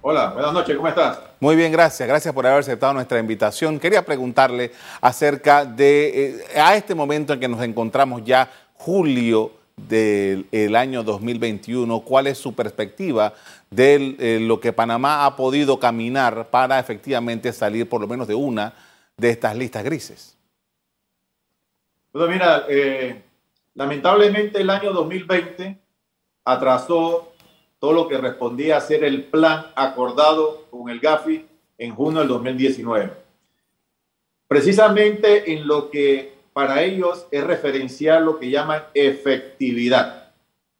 Hola, 0.00 0.30
buenas 0.32 0.52
noches, 0.52 0.74
¿cómo 0.76 0.88
estás? 0.88 1.18
Muy 1.42 1.56
bien, 1.56 1.72
gracias. 1.72 2.08
Gracias 2.08 2.32
por 2.32 2.46
haber 2.46 2.60
aceptado 2.60 2.94
nuestra 2.94 3.18
invitación. 3.18 3.80
Quería 3.80 4.04
preguntarle 4.04 4.70
acerca 5.00 5.64
de, 5.64 6.36
eh, 6.54 6.60
a 6.60 6.76
este 6.76 6.94
momento 6.94 7.32
en 7.32 7.40
que 7.40 7.48
nos 7.48 7.60
encontramos 7.64 8.22
ya, 8.24 8.48
julio 8.74 9.50
del 9.76 10.46
el 10.52 10.76
año 10.76 11.02
2021, 11.02 11.98
¿cuál 12.02 12.28
es 12.28 12.38
su 12.38 12.54
perspectiva 12.54 13.34
de 13.70 14.14
eh, 14.20 14.38
lo 14.40 14.60
que 14.60 14.72
Panamá 14.72 15.26
ha 15.26 15.34
podido 15.34 15.80
caminar 15.80 16.46
para 16.48 16.78
efectivamente 16.78 17.52
salir 17.52 17.88
por 17.88 18.00
lo 18.00 18.06
menos 18.06 18.28
de 18.28 18.36
una 18.36 18.72
de 19.16 19.30
estas 19.30 19.56
listas 19.56 19.82
grises? 19.82 20.36
Bueno, 22.12 22.28
mira, 22.28 22.66
eh, 22.68 23.20
lamentablemente 23.74 24.60
el 24.60 24.70
año 24.70 24.92
2020 24.92 25.76
atrasó 26.44 27.31
todo 27.82 27.94
lo 27.94 28.06
que 28.06 28.16
respondía 28.16 28.76
a 28.76 28.80
ser 28.80 29.02
el 29.02 29.24
plan 29.24 29.66
acordado 29.74 30.66
con 30.70 30.88
el 30.88 31.00
GAFI 31.00 31.44
en 31.78 31.92
junio 31.96 32.20
del 32.20 32.28
2019. 32.28 33.10
Precisamente 34.46 35.52
en 35.52 35.66
lo 35.66 35.90
que 35.90 36.32
para 36.52 36.84
ellos 36.84 37.26
es 37.32 37.42
referencial 37.42 38.24
lo 38.24 38.38
que 38.38 38.50
llaman 38.50 38.84
efectividad. 38.94 40.30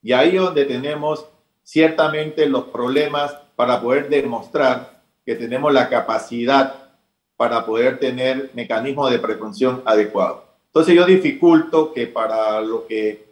Y 0.01 0.13
ahí 0.13 0.37
es 0.37 0.43
donde 0.43 0.65
tenemos 0.65 1.27
ciertamente 1.65 2.47
los 2.47 2.67
problemas 2.67 3.37
para 3.57 3.81
poder 3.81 4.09
demostrar 4.09 5.03
que 5.27 5.35
tenemos 5.35 5.73
la 5.73 5.89
capacidad 5.89 6.93
para 7.37 7.67
poder 7.67 7.99
tener 7.99 8.53
mecanismos 8.55 9.11
de 9.11 9.19
prevención 9.19 9.83
adecuados. 9.87 10.45
Entonces 10.67 10.95
yo 10.95 11.05
dificulto 11.05 11.93
que 11.93 12.07
para 12.07 12.61
lo 12.61 12.87
que 12.87 13.25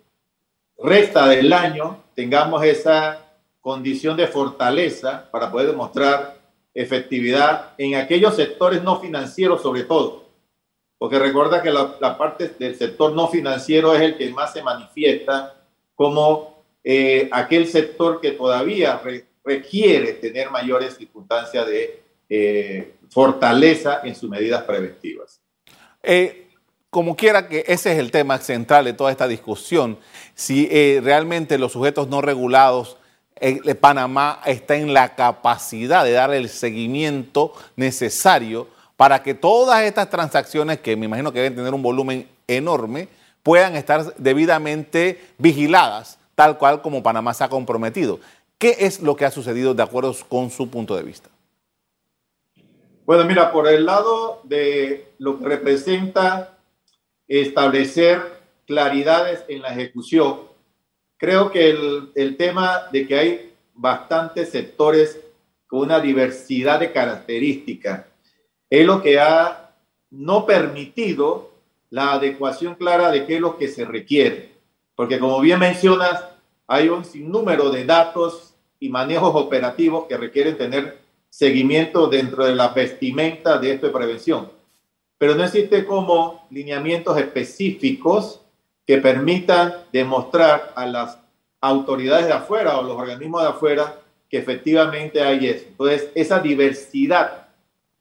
resta 0.76 1.28
del 1.28 1.52
año 1.52 2.02
tengamos 2.16 2.64
esa 2.64 3.29
condición 3.60 4.16
de 4.16 4.26
fortaleza 4.26 5.28
para 5.30 5.50
poder 5.50 5.68
demostrar 5.68 6.38
efectividad 6.72 7.74
en 7.78 7.96
aquellos 7.96 8.36
sectores 8.36 8.82
no 8.82 9.00
financieros 9.00 9.60
sobre 9.62 9.84
todo. 9.84 10.24
Porque 10.98 11.18
recuerda 11.18 11.62
que 11.62 11.70
la, 11.70 11.96
la 12.00 12.16
parte 12.18 12.48
del 12.58 12.76
sector 12.76 13.12
no 13.12 13.28
financiero 13.28 13.94
es 13.94 14.02
el 14.02 14.16
que 14.16 14.30
más 14.30 14.52
se 14.52 14.62
manifiesta 14.62 15.54
como 15.94 16.62
eh, 16.84 17.28
aquel 17.32 17.66
sector 17.66 18.20
que 18.20 18.32
todavía 18.32 18.98
re- 18.98 19.26
requiere 19.44 20.12
tener 20.14 20.50
mayores 20.50 20.96
circunstancias 20.96 21.66
de 21.66 22.02
eh, 22.28 22.94
fortaleza 23.10 24.00
en 24.04 24.14
sus 24.14 24.30
medidas 24.30 24.62
preventivas. 24.62 25.40
Eh, 26.02 26.48
como 26.88 27.16
quiera 27.16 27.48
que 27.48 27.64
ese 27.66 27.92
es 27.92 27.98
el 27.98 28.10
tema 28.10 28.38
central 28.38 28.84
de 28.84 28.92
toda 28.92 29.10
esta 29.10 29.28
discusión, 29.28 29.98
si 30.34 30.68
eh, 30.70 31.00
realmente 31.02 31.58
los 31.58 31.72
sujetos 31.72 32.08
no 32.08 32.20
regulados, 32.20 32.96
eh, 33.40 33.74
Panamá 33.74 34.40
está 34.44 34.76
en 34.76 34.92
la 34.92 35.14
capacidad 35.14 36.04
de 36.04 36.12
dar 36.12 36.32
el 36.32 36.48
seguimiento 36.48 37.52
necesario 37.76 38.68
para 38.96 39.22
que 39.22 39.32
todas 39.32 39.82
estas 39.82 40.10
transacciones, 40.10 40.80
que 40.80 40.94
me 40.94 41.06
imagino 41.06 41.32
que 41.32 41.38
deben 41.38 41.56
tener 41.56 41.72
un 41.72 41.82
volumen 41.82 42.28
enorme, 42.46 43.08
puedan 43.42 43.76
estar 43.76 44.14
debidamente 44.16 45.18
vigiladas, 45.38 46.18
tal 46.34 46.58
cual 46.58 46.82
como 46.82 47.02
Panamá 47.02 47.32
se 47.32 47.44
ha 47.44 47.48
comprometido. 47.48 48.20
¿Qué 48.58 48.76
es 48.80 49.00
lo 49.00 49.16
que 49.16 49.24
ha 49.24 49.30
sucedido 49.30 49.72
de 49.72 49.82
acuerdo 49.82 50.14
con 50.28 50.50
su 50.50 50.68
punto 50.68 50.94
de 50.94 51.02
vista? 51.02 51.30
Bueno, 53.06 53.24
mira, 53.24 53.50
por 53.52 53.66
el 53.66 53.86
lado 53.86 54.42
de 54.44 55.14
lo 55.18 55.38
que 55.38 55.46
representa 55.46 56.58
establecer 57.26 58.20
claridades 58.66 59.44
en 59.48 59.62
la 59.62 59.72
ejecución, 59.72 60.49
creo 61.20 61.52
que 61.52 61.68
el, 61.68 62.10
el 62.14 62.36
tema 62.38 62.88
de 62.90 63.06
que 63.06 63.14
hay 63.14 63.52
bastantes 63.74 64.48
sectores 64.48 65.20
con 65.66 65.80
una 65.80 66.00
diversidad 66.00 66.80
de 66.80 66.90
características 66.90 68.06
es 68.70 68.86
lo 68.86 69.02
que 69.02 69.20
ha 69.20 69.70
no 70.10 70.46
permitido 70.46 71.50
la 71.90 72.12
adecuación 72.12 72.74
clara 72.74 73.10
de 73.10 73.26
qué 73.26 73.34
es 73.36 73.40
lo 73.40 73.58
que 73.58 73.68
se 73.68 73.84
requiere. 73.84 74.52
Porque 74.94 75.18
como 75.18 75.40
bien 75.40 75.58
mencionas, 75.58 76.24
hay 76.66 76.88
un 76.88 77.04
sinnúmero 77.04 77.70
de 77.70 77.84
datos 77.84 78.54
y 78.78 78.88
manejos 78.88 79.32
operativos 79.34 80.06
que 80.06 80.16
requieren 80.16 80.56
tener 80.56 80.98
seguimiento 81.28 82.06
dentro 82.06 82.46
de 82.46 82.54
la 82.54 82.68
vestimenta 82.68 83.58
de 83.58 83.74
esto 83.74 83.86
de 83.88 83.92
prevención. 83.92 84.50
Pero 85.18 85.34
no 85.34 85.44
existe 85.44 85.84
como 85.84 86.46
lineamientos 86.50 87.18
específicos 87.18 88.40
que 88.90 88.98
permitan 88.98 89.72
demostrar 89.92 90.72
a 90.74 90.84
las 90.84 91.16
autoridades 91.60 92.26
de 92.26 92.32
afuera 92.32 92.76
o 92.76 92.82
los 92.82 92.96
organismos 92.96 93.40
de 93.40 93.48
afuera 93.48 93.94
que 94.28 94.38
efectivamente 94.38 95.22
hay 95.22 95.46
eso. 95.46 95.66
Entonces, 95.68 96.10
esa 96.12 96.40
diversidad 96.40 97.46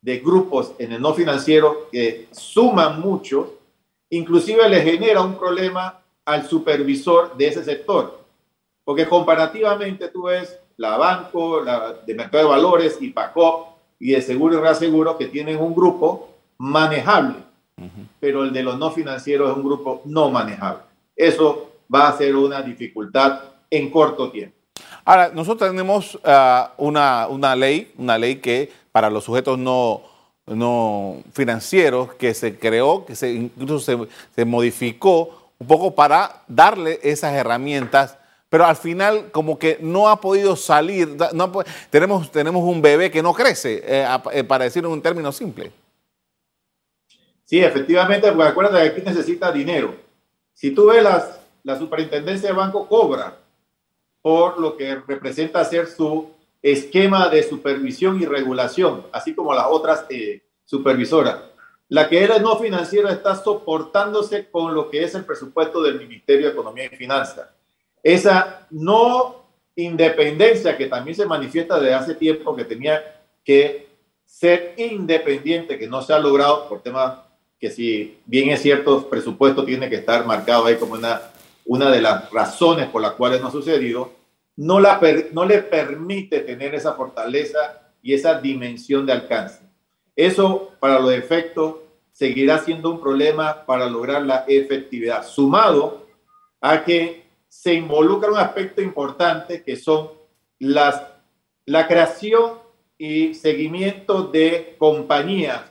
de 0.01 0.17
grupos 0.17 0.73
en 0.79 0.93
el 0.93 0.99
no 0.99 1.13
financiero 1.13 1.89
que 1.91 2.27
suman 2.31 2.99
mucho, 3.01 3.59
inclusive 4.09 4.67
le 4.67 4.81
genera 4.81 5.21
un 5.21 5.35
problema 5.35 6.01
al 6.25 6.47
supervisor 6.47 7.37
de 7.37 7.49
ese 7.49 7.63
sector. 7.63 8.23
Porque 8.83 9.05
comparativamente 9.05 10.07
tú 10.07 10.23
ves 10.23 10.57
la 10.77 10.97
Banco, 10.97 11.61
la 11.61 11.99
de 12.03 12.15
Mercado 12.15 12.45
de 12.45 12.49
Valores 12.49 12.97
y 12.99 13.11
PACOP 13.11 13.77
y 13.99 14.13
de 14.13 14.23
Seguro 14.23 14.57
y 14.57 14.61
Reaseguro 14.61 15.19
que 15.19 15.27
tienen 15.27 15.59
un 15.61 15.75
grupo 15.75 16.29
manejable, 16.57 17.35
pero 18.19 18.43
el 18.43 18.53
de 18.53 18.63
los 18.63 18.77
no 18.77 18.91
financieros 18.91 19.51
es 19.51 19.57
un 19.57 19.63
grupo 19.63 20.01
no 20.05 20.29
manejable. 20.29 20.83
Eso 21.15 21.71
va 21.93 22.07
a 22.07 22.17
ser 22.17 22.35
una 22.35 22.61
dificultad 22.61 23.41
en 23.69 23.89
corto 23.89 24.31
tiempo. 24.31 24.55
Ahora, 25.05 25.31
nosotros 25.33 25.69
tenemos 25.69 26.15
uh, 26.15 26.69
una, 26.77 27.27
una, 27.27 27.55
ley, 27.55 27.91
una 27.97 28.17
ley 28.17 28.37
que 28.37 28.71
para 28.91 29.09
los 29.09 29.23
sujetos 29.23 29.57
no, 29.57 30.01
no 30.45 31.17
financieros, 31.33 32.13
que 32.13 32.33
se 32.33 32.57
creó, 32.57 33.05
que 33.05 33.15
se, 33.15 33.31
incluso 33.33 33.79
se, 33.79 33.97
se, 34.35 34.45
modificó 34.45 35.51
un 35.57 35.67
poco 35.67 35.95
para 35.95 36.43
darle 36.47 36.99
esas 37.03 37.33
herramientas 37.33 38.19
pero 38.49 38.65
al 38.65 38.75
final 38.75 39.29
como 39.31 39.59
que 39.59 39.77
no 39.79 40.09
ha 40.09 40.19
podido 40.19 40.55
salir, 40.55 41.15
no, 41.33 41.51
tenemos, 41.89 42.31
tenemos 42.31 42.63
un 42.63 42.81
bebé 42.81 43.11
que 43.11 43.21
no 43.21 43.33
crece, 43.33 43.83
eh, 43.85 44.07
eh, 44.33 44.43
para 44.43 44.65
decirlo 44.65 44.89
en 44.89 44.93
un 44.93 45.01
término 45.01 45.31
simple. 45.31 45.71
Sí, 47.49 47.59
efectivamente, 47.63 48.31
porque 48.31 48.47
acuérdate 48.47 48.83
que 48.83 48.99
aquí 48.99 49.01
necesita 49.01 49.51
dinero. 49.51 49.95
Si 50.53 50.69
tú 50.69 50.85
ves 50.85 51.01
las, 51.01 51.39
la 51.63 51.79
superintendencia 51.79 52.49
de 52.49 52.55
banco 52.55 52.87
cobra 52.87 53.39
por 54.21 54.59
lo 54.59 54.77
que 54.77 54.93
representa 55.07 55.65
ser 55.65 55.87
su 55.87 56.29
esquema 56.61 57.27
de 57.27 57.41
supervisión 57.41 58.21
y 58.21 58.27
regulación, 58.27 59.07
así 59.11 59.33
como 59.33 59.51
las 59.55 59.65
otras 59.67 60.05
eh, 60.11 60.43
supervisoras. 60.63 61.39
La 61.87 62.07
que 62.07 62.23
era 62.23 62.37
no 62.37 62.59
financiera 62.59 63.11
está 63.11 63.35
soportándose 63.35 64.47
con 64.51 64.75
lo 64.75 64.91
que 64.91 65.03
es 65.03 65.15
el 65.15 65.25
presupuesto 65.25 65.81
del 65.81 65.97
Ministerio 65.97 66.45
de 66.45 66.51
Economía 66.51 66.85
y 66.85 66.95
Finanzas. 66.95 67.49
Esa 68.03 68.67
no 68.69 69.47
independencia 69.75 70.77
que 70.77 70.85
también 70.85 71.15
se 71.15 71.25
manifiesta 71.25 71.79
desde 71.79 71.95
hace 71.95 72.13
tiempo 72.13 72.55
que 72.55 72.65
tenía 72.65 73.23
que 73.43 73.89
ser 74.23 74.75
independiente, 74.77 75.79
que 75.79 75.87
no 75.87 76.03
se 76.03 76.13
ha 76.13 76.19
logrado 76.19 76.69
por 76.69 76.83
temas 76.83 77.28
que 77.59 77.69
si 77.69 78.19
bien 78.25 78.49
es 78.49 78.61
cierto, 78.61 79.09
presupuesto 79.09 79.65
tiene 79.65 79.89
que 79.89 79.97
estar 79.97 80.25
marcado 80.25 80.65
ahí 80.65 80.75
como 80.77 80.93
una, 80.93 81.21
una 81.65 81.91
de 81.91 82.01
las 82.01 82.31
razones 82.31 82.87
por 82.87 83.01
las 83.01 83.13
cuales 83.13 83.41
no 83.41 83.47
ha 83.47 83.51
sucedido, 83.51 84.13
no, 84.55 84.79
la 84.79 84.99
no 85.33 85.45
le 85.45 85.59
permite 85.59 86.39
tener 86.39 86.73
esa 86.73 86.93
fortaleza 86.93 87.91
y 88.01 88.13
esa 88.13 88.39
dimensión 88.39 89.05
de 89.05 89.13
alcance. 89.13 89.61
Eso, 90.15 90.71
para 90.79 90.99
los 90.99 91.13
efectos, 91.13 91.75
seguirá 92.11 92.59
siendo 92.59 92.91
un 92.91 92.99
problema 92.99 93.65
para 93.65 93.89
lograr 93.89 94.23
la 94.23 94.45
efectividad, 94.47 95.25
sumado 95.25 96.07
a 96.59 96.83
que 96.83 97.23
se 97.47 97.73
involucra 97.73 98.31
un 98.31 98.37
aspecto 98.37 98.81
importante 98.81 99.63
que 99.63 99.75
son 99.75 100.09
las, 100.59 101.01
la 101.65 101.87
creación 101.87 102.53
y 102.97 103.33
seguimiento 103.33 104.23
de 104.23 104.75
compañías, 104.77 105.61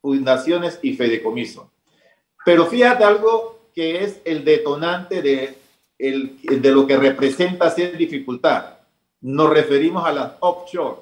fundaciones 0.00 0.78
y 0.82 0.94
fideicomisos. 0.94 1.66
Pero 2.44 2.66
fíjate 2.66 3.04
algo 3.04 3.58
que 3.74 4.04
es 4.04 4.20
el 4.24 4.44
detonante 4.44 5.22
de, 5.22 5.58
el, 5.98 6.38
de 6.42 6.70
lo 6.70 6.86
que 6.86 6.96
representa 6.96 7.70
ser 7.70 7.96
dificultad. 7.96 8.78
Nos 9.20 9.50
referimos 9.50 10.06
a 10.06 10.12
las 10.12 10.32
offshore, 10.40 11.00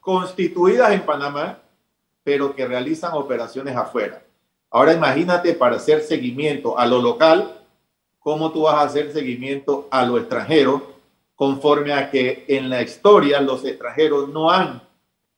constituidas 0.00 0.92
en 0.92 1.02
Panamá, 1.02 1.58
pero 2.22 2.54
que 2.54 2.66
realizan 2.66 3.12
operaciones 3.14 3.76
afuera. 3.76 4.22
Ahora 4.70 4.92
imagínate 4.92 5.54
para 5.54 5.76
hacer 5.76 6.02
seguimiento 6.02 6.78
a 6.78 6.86
lo 6.86 7.00
local, 7.00 7.60
cómo 8.18 8.50
tú 8.50 8.62
vas 8.62 8.74
a 8.74 8.82
hacer 8.82 9.12
seguimiento 9.12 9.88
a 9.90 10.04
lo 10.04 10.18
extranjero, 10.18 10.94
conforme 11.36 11.92
a 11.92 12.10
que 12.10 12.44
en 12.48 12.68
la 12.68 12.82
historia 12.82 13.40
los 13.40 13.64
extranjeros 13.64 14.28
no 14.28 14.50
han 14.50 14.82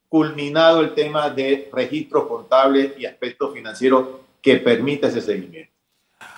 culminado 0.08 0.80
el 0.80 0.94
tema 0.94 1.30
de 1.30 1.68
registros 1.72 2.26
contables 2.26 2.92
y 2.98 3.06
aspectos 3.06 3.52
financieros 3.52 4.06
que 4.40 4.56
permite 4.56 5.08
ese 5.08 5.20
seguimiento. 5.20 5.72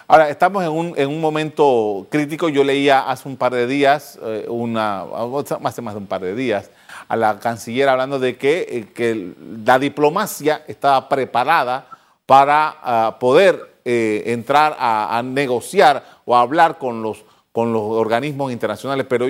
Ahora, 0.07 0.29
estamos 0.29 0.65
en 0.65 0.71
un, 0.71 0.95
en 0.97 1.09
un, 1.09 1.21
momento 1.21 2.07
crítico. 2.11 2.49
Yo 2.49 2.65
leía 2.65 3.09
hace 3.09 3.29
un 3.29 3.37
par 3.37 3.53
de 3.55 3.69
días, 3.69 4.19
eh, 4.21 4.45
una, 4.49 5.05
hace 5.65 5.83
más 5.83 5.95
de 5.95 5.99
un 5.99 6.07
par 6.09 6.21
de 6.21 6.35
días, 6.35 6.69
a 7.07 7.15
la 7.15 7.39
canciller 7.39 7.89
hablando 7.89 8.19
de 8.19 8.37
que, 8.37 8.67
eh, 8.69 8.87
que 8.93 9.35
la 9.65 9.79
diplomacia 9.79 10.65
estaba 10.67 11.09
preparada 11.09 11.87
para 12.27 12.77
ah, 12.83 13.17
poder 13.21 13.71
eh, 13.85 14.25
entrar 14.27 14.77
a, 14.79 15.23
negociar 15.25 16.05
o 16.25 16.37
a 16.37 16.41
hablar 16.41 16.79
con 16.79 17.03
los, 17.03 17.25
con 17.53 17.73
los 17.73 17.83
organismos 17.83 18.53
internacionales. 18.53 19.07
Pero, 19.09 19.27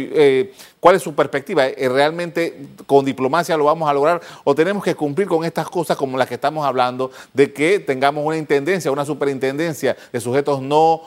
¿cuál 0.79 0.97
es 0.97 1.03
su 1.03 1.15
perspectiva? 1.15 1.67
¿Realmente 1.69 2.67
con 2.87 3.05
diplomacia 3.05 3.57
lo 3.57 3.65
vamos 3.65 3.89
a 3.89 3.95
lograr 3.95 4.21
o 4.45 4.55
tenemos 4.55 4.85
que 4.85 4.95
cumplir 4.95 5.27
con 5.27 5.45
estas 5.45 5.69
cosas 5.71 5.97
como 5.97 6.19
las 6.19 6.29
que 6.29 6.35
estamos 6.35 6.67
hablando, 6.67 7.11
de 7.33 7.53
que 7.53 7.81
tengamos 7.81 8.25
una 8.25 8.37
intendencia, 8.37 8.93
una 8.93 9.05
superintendencia 9.05 9.97
de 10.13 10.21
sujetos 10.21 10.61
no 10.61 11.03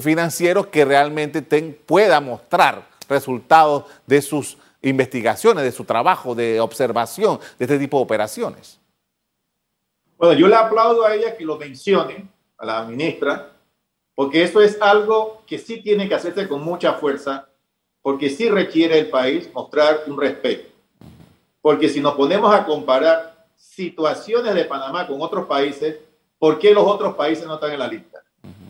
financieros 0.00 0.66
que 0.66 0.84
realmente 0.84 1.40
pueda 1.86 2.20
mostrar 2.20 2.86
resultados 3.08 3.84
de 4.06 4.20
sus 4.20 4.58
investigaciones, 4.82 5.64
de 5.64 5.72
su 5.72 5.84
trabajo 5.84 6.34
de 6.34 6.60
observación 6.60 7.40
de 7.58 7.64
este 7.64 7.78
tipo 7.78 7.96
de 7.96 8.02
operaciones. 8.02 8.78
Bueno, 10.18 10.34
yo 10.38 10.46
le 10.48 10.54
aplaudo 10.54 11.06
a 11.06 11.14
ella 11.14 11.34
que 11.34 11.44
lo 11.44 11.56
mencione, 11.56 12.28
a 12.58 12.66
la 12.66 12.84
ministra, 12.84 13.52
porque 14.20 14.42
eso 14.42 14.60
es 14.60 14.76
algo 14.82 15.40
que 15.46 15.58
sí 15.58 15.80
tiene 15.80 16.06
que 16.06 16.14
hacerse 16.14 16.46
con 16.46 16.62
mucha 16.62 16.92
fuerza, 16.92 17.48
porque 18.02 18.28
sí 18.28 18.50
requiere 18.50 18.98
el 18.98 19.08
país 19.08 19.48
mostrar 19.54 20.02
un 20.08 20.20
respeto. 20.20 20.68
Porque 21.62 21.88
si 21.88 22.02
nos 22.02 22.16
ponemos 22.16 22.54
a 22.54 22.66
comparar 22.66 23.46
situaciones 23.56 24.54
de 24.54 24.66
Panamá 24.66 25.06
con 25.06 25.22
otros 25.22 25.46
países, 25.46 25.96
¿por 26.38 26.58
qué 26.58 26.74
los 26.74 26.84
otros 26.86 27.14
países 27.14 27.46
no 27.46 27.54
están 27.54 27.72
en 27.72 27.78
la 27.78 27.88
lista? 27.88 28.22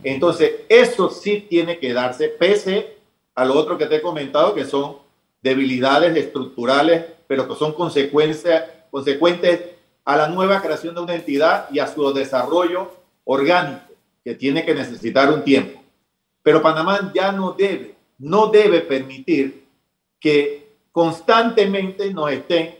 Entonces, 0.04 0.52
eso 0.69 1.11
sí 1.11 1.45
tiene 1.50 1.80
que 1.80 1.92
darse, 1.92 2.28
pese 2.28 2.99
a 3.35 3.45
lo 3.45 3.54
otro 3.54 3.76
que 3.76 3.87
te 3.87 3.97
he 3.97 4.02
comentado, 4.02 4.54
que 4.54 4.64
son 4.64 4.99
debilidades 5.42 6.16
estructurales, 6.16 7.07
pero 7.26 7.49
que 7.49 7.57
son 7.57 7.73
consecuencias, 7.73 8.66
consecuentes 8.88 9.62
a 10.04 10.16
la 10.16 10.28
nueva 10.28 10.62
creación 10.62 10.95
de 10.95 11.00
una 11.00 11.16
entidad 11.16 11.69
y 11.73 11.80
a 11.80 11.88
su 11.88 12.12
desarrollo 12.12 12.92
orgánico, 13.25 13.89
que 14.25 14.35
tiene 14.35 14.65
que 14.65 14.75
necesitar 14.75 15.33
un 15.33 15.45
tiempo. 15.45 15.83
Pero 16.43 16.62
Panamá 16.62 17.12
ya 17.15 17.33
no 17.33 17.53
debe, 17.53 17.95
no 18.19 18.47
debe 18.47 18.81
permitir 18.81 19.65
que 20.19 20.69
constantemente 20.93 22.12
nos 22.12 22.31
estén 22.31 22.79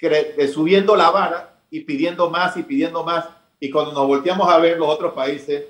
eh, 0.00 0.48
subiendo 0.48 0.94
la 0.96 1.10
vara 1.10 1.60
y 1.70 1.80
pidiendo 1.80 2.30
más 2.30 2.56
y 2.56 2.62
pidiendo 2.62 3.04
más. 3.04 3.26
Y 3.60 3.70
cuando 3.70 3.92
nos 3.92 4.06
volteamos 4.06 4.48
a 4.48 4.58
ver 4.58 4.78
los 4.78 4.88
otros 4.88 5.12
países, 5.12 5.64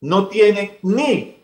no 0.00 0.28
tienen 0.28 0.78
ni 0.82 1.36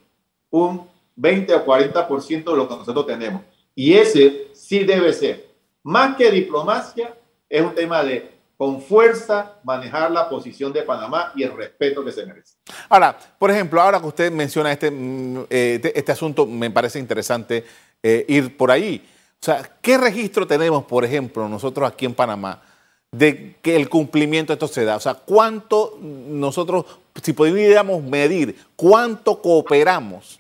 un 0.51 0.89
20 1.17 1.55
o 1.55 1.65
40% 1.65 2.45
de 2.45 2.57
lo 2.57 2.69
que 2.69 2.77
nosotros 2.77 3.07
tenemos. 3.07 3.43
Y 3.75 3.95
ese 3.95 4.49
sí 4.53 4.85
debe 4.85 5.13
ser, 5.13 5.47
más 5.83 6.17
que 6.17 6.31
diplomacia, 6.31 7.17
es 7.49 7.63
un 7.63 7.75
tema 7.75 8.03
de 8.03 8.32
con 8.63 8.81
fuerza 8.81 9.55
manejar 9.65 10.13
la 10.13 10.29
posición 10.29 10.73
de 10.73 10.85
Panamá 10.85 11.33
y 11.35 11.43
el 11.43 11.53
respeto 11.57 12.05
que 12.05 12.13
se 12.13 12.25
merece. 12.25 12.55
Ahora, 12.89 13.19
por 13.37 13.51
ejemplo, 13.51 13.83
ahora 13.83 13.99
que 13.99 14.07
usted 14.07 14.31
menciona 14.31 14.71
este, 14.71 14.89
mm, 14.89 15.47
eh, 15.51 15.93
este 15.93 16.13
asunto, 16.13 16.47
me 16.47 16.71
parece 16.71 17.01
interesante 17.01 17.65
eh, 18.01 18.25
ir 18.29 18.57
por 18.57 18.71
ahí. 18.71 19.05
O 19.41 19.45
sea, 19.45 19.69
¿qué 19.81 19.99
registro 19.99 20.47
tenemos, 20.47 20.85
por 20.85 21.05
ejemplo, 21.05 21.49
nosotros 21.49 21.91
aquí 21.91 22.07
en 22.07 22.15
Panamá, 22.15 22.63
de 23.11 23.57
que 23.61 23.75
el 23.75 23.89
cumplimiento 23.89 24.53
de 24.53 24.55
esto 24.55 24.69
se 24.69 24.85
da? 24.85 24.95
O 24.95 25.01
sea, 25.01 25.15
¿cuánto 25.15 25.99
nosotros, 26.01 26.85
si 27.21 27.33
pudiéramos 27.33 28.01
medir, 28.05 28.57
cuánto 28.77 29.43
cooperamos 29.43 30.39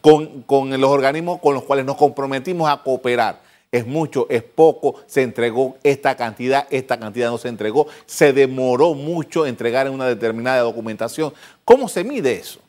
con, 0.00 0.80
los 0.80 0.90
organismos 0.90 1.40
con 1.40 1.54
los 1.54 1.62
cuales 1.62 1.84
nos 1.84 1.94
comprometimos 1.94 2.68
a 2.68 2.82
cooperar. 2.82 3.45
Es 3.70 3.86
mucho, 3.86 4.26
es 4.30 4.42
poco, 4.42 5.02
se 5.06 5.22
entregó 5.22 5.76
esta 5.82 6.16
cantidad, 6.16 6.66
esta 6.70 6.98
cantidad 6.98 7.30
no 7.30 7.38
se 7.38 7.48
entregó, 7.48 7.88
se 8.06 8.32
demoró 8.32 8.94
mucho 8.94 9.44
entregar 9.44 9.86
en 9.86 9.92
una 9.92 10.06
determinada 10.06 10.60
documentación. 10.62 11.32
¿Cómo 11.64 11.88
se 11.88 12.04
mide 12.04 12.32
eso? 12.34 12.60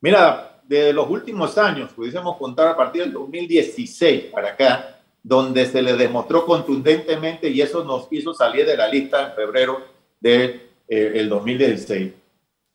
Mira, 0.00 0.60
de 0.64 0.92
los 0.92 1.08
últimos 1.10 1.58
años, 1.58 1.92
pudiésemos 1.92 2.36
contar 2.36 2.68
a 2.68 2.76
partir 2.76 3.02
del 3.02 3.12
2016 3.12 4.24
para 4.32 4.50
acá, 4.50 4.98
donde 5.22 5.66
se 5.66 5.82
le 5.82 5.94
demostró 5.96 6.44
contundentemente 6.46 7.48
y 7.48 7.60
eso 7.60 7.84
nos 7.84 8.08
hizo 8.10 8.34
salir 8.34 8.66
de 8.66 8.76
la 8.76 8.88
lista 8.88 9.28
en 9.28 9.34
febrero 9.34 9.82
del 10.18 10.62
de, 10.88 11.24
2016. 11.26 12.02
Eh, 12.02 12.14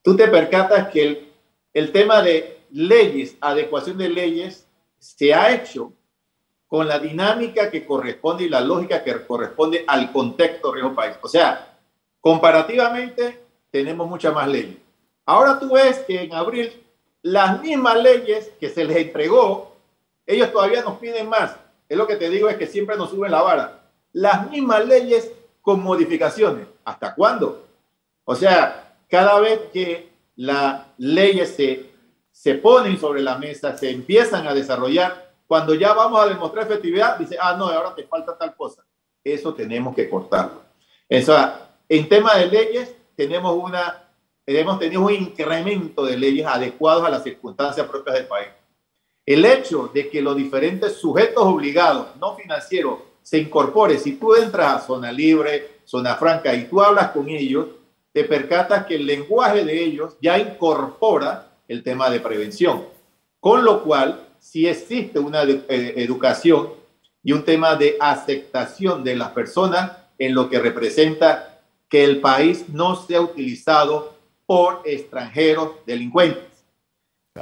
Tú 0.02 0.16
te 0.16 0.28
percatas 0.28 0.88
que 0.90 1.28
el 1.74 1.92
tema 1.92 2.22
de 2.22 2.60
leyes, 2.72 3.36
adecuación 3.42 3.98
de 3.98 4.10
leyes, 4.10 4.66
se 5.00 5.34
ha 5.34 5.54
hecho 5.54 5.92
con 6.68 6.88
la 6.88 7.00
dinámica 7.00 7.72
que 7.72 7.86
corresponde 7.86 8.44
y 8.44 8.50
la 8.50 8.62
lógica 8.62 9.04
que 9.04 9.26
corresponde 9.26 9.86
al 9.88 10.12
contexto 10.12 10.74
río 10.74 10.94
país. 10.94 11.16
O 11.22 11.28
sea, 11.28 11.78
comparativamente 12.20 13.42
tenemos 13.72 14.08
muchas 14.08 14.34
más 14.34 14.48
leyes. 14.48 14.78
Ahora 15.26 15.60
tú 15.60 15.74
ves 15.74 16.00
que 16.00 16.24
en 16.24 16.34
abril 16.34 16.72
las 17.22 17.62
mismas 17.62 18.02
leyes 18.02 18.52
que 18.60 18.70
se 18.70 18.86
les 18.86 18.98
entregó, 18.98 19.76
ellos 20.26 20.52
todavía 20.52 20.82
nos 20.82 21.00
piden 21.00 21.30
más. 21.30 21.56
Es 21.88 21.98
lo 21.98 22.08
que 22.08 22.16
te 22.16 22.30
digo 22.30 22.50
es 22.50 22.58
que 22.58 22.68
siempre 22.68 22.98
nos 22.98 23.10
suben 23.10 23.32
la 23.32 23.42
vara. 23.42 23.80
Las 24.14 24.50
mismas 24.50 24.86
leyes 24.86 25.32
con 25.62 25.82
modificaciones. 25.82 26.68
¿Hasta 26.84 27.16
cuándo? 27.16 27.66
O 28.26 28.36
sea, 28.36 28.96
cada 29.10 29.40
vez 29.40 29.60
que 29.72 30.10
las 30.36 30.84
leyes 30.98 31.56
se 31.56 31.88
se 32.38 32.54
ponen 32.54 33.00
sobre 33.00 33.24
la 33.24 33.40
mesa, 33.40 33.76
se 33.76 33.90
empiezan 33.90 34.46
a 34.46 34.54
desarrollar. 34.54 35.27
Cuando 35.48 35.74
ya 35.74 35.94
vamos 35.94 36.20
a 36.22 36.28
demostrar 36.28 36.66
efectividad, 36.66 37.18
dice, 37.18 37.38
ah, 37.40 37.56
no, 37.58 37.68
ahora 37.68 37.96
te 37.96 38.04
falta 38.04 38.38
tal 38.38 38.56
cosa. 38.56 38.84
Eso 39.24 39.54
tenemos 39.54 39.96
que 39.96 40.10
cortarlo. 40.10 40.62
En 41.10 42.10
tema 42.10 42.36
de 42.36 42.48
leyes, 42.48 42.94
tenemos, 43.16 43.56
una, 43.56 44.04
hemos 44.46 44.78
tenido 44.78 45.02
un 45.02 45.14
incremento 45.14 46.06
de 46.06 46.18
leyes 46.18 46.46
adecuados 46.46 47.06
a 47.06 47.10
las 47.10 47.24
circunstancias 47.24 47.88
propias 47.88 48.18
del 48.18 48.28
país. 48.28 48.50
El 49.26 49.46
hecho 49.46 49.90
de 49.94 50.10
que 50.10 50.22
los 50.22 50.36
diferentes 50.36 50.98
sujetos 50.98 51.44
obligados 51.44 52.16
no 52.18 52.36
financieros 52.36 53.00
se 53.22 53.38
incorporen, 53.38 54.00
si 54.00 54.14
tú 54.14 54.36
entras 54.36 54.76
a 54.76 54.86
zona 54.86 55.12
libre, 55.12 55.80
zona 55.84 56.16
franca 56.16 56.54
y 56.54 56.66
tú 56.66 56.82
hablas 56.82 57.12
con 57.12 57.28
ellos, 57.30 57.68
te 58.14 58.24
percatas 58.24 58.86
que 58.86 58.96
el 58.96 59.06
lenguaje 59.06 59.64
de 59.64 59.84
ellos 59.84 60.16
ya 60.22 60.38
incorpora 60.38 61.52
el 61.68 61.84
tema 61.84 62.10
de 62.10 62.20
prevención. 62.20 62.86
Con 63.40 63.64
lo 63.64 63.84
cual, 63.84 64.27
si 64.52 64.66
existe 64.66 65.20
una 65.20 65.44
eh, 65.44 65.94
educación 65.98 66.70
y 67.22 67.34
un 67.34 67.44
tema 67.44 67.76
de 67.76 67.98
aceptación 68.00 69.04
de 69.04 69.18
las 69.18 69.32
personas 69.32 69.92
en 70.18 70.34
lo 70.34 70.50
que 70.50 70.60
representa 70.60 71.60
que 71.90 72.06
el 72.06 72.22
país 72.22 72.70
no 72.70 72.96
sea 72.96 73.20
utilizado 73.20 74.16
por 74.46 74.82
extranjeros 74.86 75.72
delincuentes. 75.86 76.46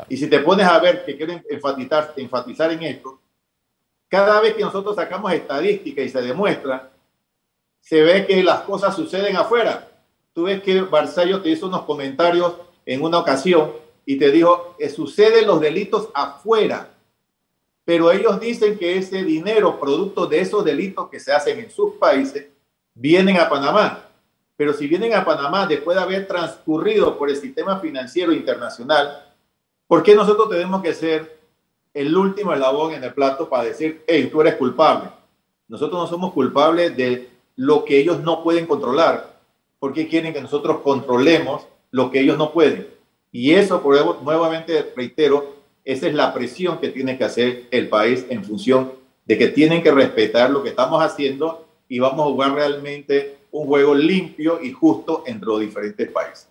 Y 0.09 0.17
si 0.17 0.27
te 0.27 0.39
pones 0.39 0.65
a 0.65 0.79
ver, 0.79 1.05
que 1.05 1.15
quiero 1.15 1.39
enfatizar, 1.47 2.13
enfatizar 2.17 2.71
en 2.71 2.81
esto, 2.81 3.19
cada 4.09 4.41
vez 4.41 4.55
que 4.55 4.63
nosotros 4.63 4.95
sacamos 4.95 5.31
estadística 5.31 6.01
y 6.01 6.09
se 6.09 6.21
demuestra, 6.23 6.91
se 7.81 8.01
ve 8.01 8.25
que 8.25 8.43
las 8.43 8.61
cosas 8.61 8.95
suceden 8.95 9.37
afuera. 9.37 9.87
Tú 10.33 10.43
ves 10.45 10.61
que 10.63 10.81
Barzallo 10.81 11.41
te 11.41 11.49
hizo 11.49 11.67
unos 11.67 11.83
comentarios 11.83 12.55
en 12.83 13.03
una 13.03 13.19
ocasión 13.19 13.73
y 14.07 14.17
te 14.17 14.31
dijo, 14.31 14.75
que 14.79 14.89
suceden 14.89 15.45
los 15.45 15.61
delitos 15.61 16.09
afuera, 16.13 16.94
pero 17.85 18.11
ellos 18.11 18.39
dicen 18.39 18.77
que 18.77 18.97
ese 18.97 19.23
dinero, 19.23 19.79
producto 19.79 20.25
de 20.25 20.41
esos 20.41 20.65
delitos 20.65 21.07
que 21.07 21.19
se 21.19 21.31
hacen 21.31 21.59
en 21.59 21.69
sus 21.69 21.93
países, 21.93 22.47
vienen 22.95 23.37
a 23.37 23.47
Panamá. 23.47 24.09
Pero 24.57 24.73
si 24.73 24.87
vienen 24.87 25.13
a 25.13 25.23
Panamá 25.23 25.67
después 25.67 25.95
de 25.95 26.03
haber 26.03 26.27
transcurrido 26.27 27.17
por 27.17 27.29
el 27.29 27.35
sistema 27.35 27.79
financiero 27.79 28.33
internacional, 28.33 29.33
¿por 29.87 30.01
qué 30.01 30.15
nosotros 30.15 30.49
tenemos 30.49 30.81
que 30.81 30.93
ser 30.93 31.37
el 31.93 32.17
último 32.17 32.53
eslabón 32.53 32.93
en 32.93 33.03
el 33.03 33.13
plato 33.13 33.47
para 33.47 33.65
decir, 33.65 34.03
hey, 34.07 34.29
tú 34.31 34.41
eres 34.41 34.55
culpable? 34.55 35.09
Nosotros 35.67 36.01
no 36.01 36.07
somos 36.07 36.33
culpables 36.33 36.97
de 36.97 37.29
lo 37.55 37.85
que 37.85 37.99
ellos 37.99 38.19
no 38.21 38.43
pueden 38.43 38.65
controlar. 38.65 39.35
¿Por 39.77 39.93
qué 39.93 40.07
quieren 40.07 40.33
que 40.33 40.41
nosotros 40.41 40.79
controlemos 40.79 41.67
lo 41.91 42.09
que 42.09 42.21
ellos 42.21 42.37
no 42.37 42.51
pueden? 42.51 42.87
Y 43.31 43.53
eso, 43.53 43.81
por, 43.81 44.23
nuevamente 44.23 44.93
reitero, 44.95 45.54
esa 45.85 46.07
es 46.07 46.15
la 46.15 46.33
presión 46.33 46.79
que 46.79 46.89
tiene 46.89 47.17
que 47.17 47.23
hacer 47.23 47.67
el 47.71 47.87
país 47.87 48.25
en 48.29 48.43
función 48.43 48.91
de 49.25 49.37
que 49.37 49.47
tienen 49.47 49.83
que 49.83 49.91
respetar 49.91 50.49
lo 50.49 50.63
que 50.63 50.69
estamos 50.69 51.03
haciendo 51.03 51.67
y 51.87 51.99
vamos 51.99 52.25
a 52.25 52.29
jugar 52.29 52.53
realmente 52.53 53.37
un 53.51 53.67
juego 53.67 53.93
limpio 53.93 54.59
y 54.61 54.71
justo 54.71 55.23
entre 55.27 55.47
los 55.47 55.59
diferentes 55.59 56.11
países. 56.11 56.47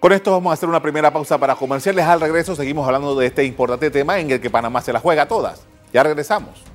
Con 0.00 0.12
esto 0.12 0.32
vamos 0.32 0.50
a 0.50 0.54
hacer 0.54 0.68
una 0.68 0.82
primera 0.82 1.12
pausa 1.12 1.38
para 1.38 1.54
comerciales. 1.54 2.04
Al 2.04 2.20
regreso 2.20 2.56
seguimos 2.56 2.86
hablando 2.86 3.14
de 3.14 3.26
este 3.26 3.44
importante 3.44 3.90
tema 3.90 4.18
en 4.18 4.30
el 4.30 4.40
que 4.40 4.50
Panamá 4.50 4.80
se 4.80 4.92
la 4.92 5.00
juega 5.00 5.22
a 5.22 5.28
todas. 5.28 5.66
Ya 5.92 6.02
regresamos. 6.02 6.69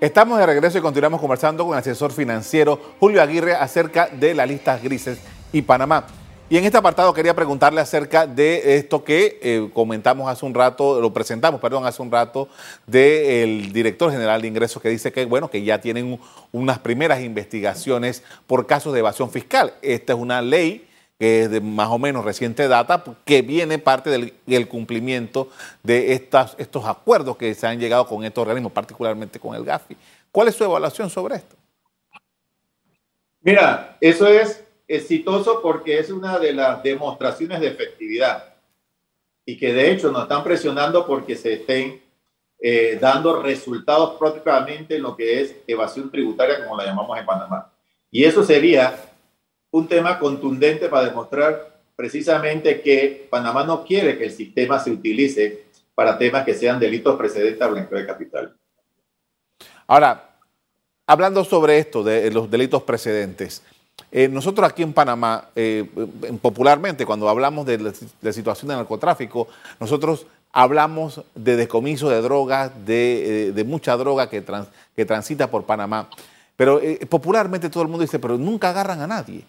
Estamos 0.00 0.38
de 0.38 0.46
regreso 0.46 0.78
y 0.78 0.80
continuamos 0.80 1.20
conversando 1.20 1.64
con 1.64 1.72
el 1.72 1.80
asesor 1.80 2.12
financiero 2.12 2.80
Julio 3.00 3.20
Aguirre 3.20 3.56
acerca 3.56 4.06
de 4.06 4.32
las 4.32 4.46
listas 4.46 4.80
grises 4.80 5.18
y 5.52 5.60
Panamá. 5.62 6.06
Y 6.48 6.56
en 6.56 6.64
este 6.64 6.78
apartado 6.78 7.12
quería 7.12 7.34
preguntarle 7.34 7.80
acerca 7.80 8.24
de 8.24 8.76
esto 8.76 9.02
que 9.02 9.40
eh, 9.42 9.68
comentamos 9.74 10.30
hace 10.30 10.46
un 10.46 10.54
rato, 10.54 11.00
lo 11.00 11.12
presentamos, 11.12 11.60
perdón, 11.60 11.84
hace 11.84 12.00
un 12.00 12.12
rato, 12.12 12.48
del 12.86 13.72
director 13.72 14.12
general 14.12 14.40
de 14.40 14.46
ingresos 14.46 14.80
que 14.80 14.88
dice 14.88 15.10
que, 15.10 15.24
bueno, 15.24 15.50
que 15.50 15.64
ya 15.64 15.80
tienen 15.80 16.20
unas 16.52 16.78
primeras 16.78 17.20
investigaciones 17.20 18.22
por 18.46 18.68
casos 18.68 18.92
de 18.92 19.00
evasión 19.00 19.32
fiscal. 19.32 19.74
Esta 19.82 20.12
es 20.12 20.18
una 20.18 20.40
ley 20.40 20.87
que 21.18 21.42
es 21.42 21.50
de 21.50 21.60
más 21.60 21.88
o 21.88 21.98
menos 21.98 22.24
reciente 22.24 22.68
data, 22.68 23.02
que 23.24 23.42
viene 23.42 23.78
parte 23.78 24.10
del, 24.46 24.68
cumplimiento 24.68 25.50
de 25.82 26.12
estas, 26.12 26.54
estos 26.58 26.84
acuerdos 26.84 27.36
que 27.36 27.54
se 27.54 27.66
han 27.66 27.80
llegado 27.80 28.06
con 28.06 28.24
estos 28.24 28.42
organismos, 28.42 28.72
particularmente 28.72 29.40
con 29.40 29.56
el 29.56 29.64
GAFI. 29.64 29.96
¿Cuál 30.30 30.48
es 30.48 30.54
su 30.54 30.62
evaluación 30.62 31.10
sobre 31.10 31.36
esto? 31.36 31.56
Mira, 33.40 33.96
eso 34.00 34.28
es 34.28 34.64
exitoso 34.86 35.60
porque 35.60 35.98
es 35.98 36.10
una 36.10 36.38
de 36.38 36.52
las 36.52 36.82
demostraciones 36.82 37.60
de 37.60 37.68
efectividad 37.68 38.54
y 39.44 39.58
que 39.58 39.72
de 39.72 39.90
hecho 39.90 40.12
nos 40.12 40.22
están 40.22 40.44
presionando 40.44 41.06
porque 41.06 41.34
se 41.34 41.54
estén 41.54 42.00
eh, 42.60 42.98
dando 43.00 43.42
resultados 43.42 44.18
prácticamente 44.18 44.96
en 44.96 45.02
lo 45.02 45.16
que 45.16 45.40
es 45.40 45.56
evasión 45.66 46.10
tributaria, 46.10 46.62
como 46.62 46.76
la 46.76 46.84
llamamos 46.84 47.18
en 47.18 47.26
Panamá. 47.26 47.72
Y 48.10 48.24
eso 48.24 48.44
sería 48.44 48.96
un 49.70 49.88
tema 49.88 50.18
contundente 50.18 50.88
para 50.88 51.08
demostrar 51.08 51.78
precisamente 51.96 52.80
que 52.80 53.26
Panamá 53.30 53.64
no 53.64 53.84
quiere 53.84 54.16
que 54.16 54.24
el 54.24 54.32
sistema 54.32 54.78
se 54.78 54.90
utilice 54.90 55.64
para 55.94 56.16
temas 56.16 56.44
que 56.44 56.54
sean 56.54 56.78
delitos 56.78 57.16
precedentes 57.16 57.60
a 57.60 57.66
blanqueo 57.66 57.98
de 57.98 58.06
capital. 58.06 58.56
Ahora, 59.86 60.36
hablando 61.06 61.42
sobre 61.44 61.78
esto, 61.78 62.04
de 62.04 62.30
los 62.30 62.50
delitos 62.50 62.82
precedentes, 62.84 63.62
eh, 64.12 64.28
nosotros 64.28 64.68
aquí 64.68 64.82
en 64.82 64.92
Panamá, 64.92 65.48
eh, 65.54 65.84
popularmente, 66.40 67.04
cuando 67.04 67.28
hablamos 67.28 67.66
de 67.66 67.78
la, 68.22 68.32
situación 68.32 68.68
de 68.68 68.76
narcotráfico, 68.76 69.48
nosotros 69.80 70.26
hablamos 70.52 71.22
de 71.34 71.56
decomiso 71.56 72.08
de 72.08 72.22
drogas, 72.22 72.70
de, 72.86 73.48
eh, 73.48 73.64
mucha 73.64 73.96
droga 73.96 74.30
que, 74.30 74.44
que 74.96 75.04
transita 75.04 75.50
por 75.50 75.64
Panamá. 75.64 76.08
Pero 76.56 76.80
popularmente 77.08 77.70
todo 77.70 77.82
el 77.82 77.88
mundo 77.88 78.02
dice, 78.02 78.18
pero 78.18 78.38
nunca 78.38 78.70
agarran 78.70 79.00
a 79.00 79.06
nadie. 79.06 79.44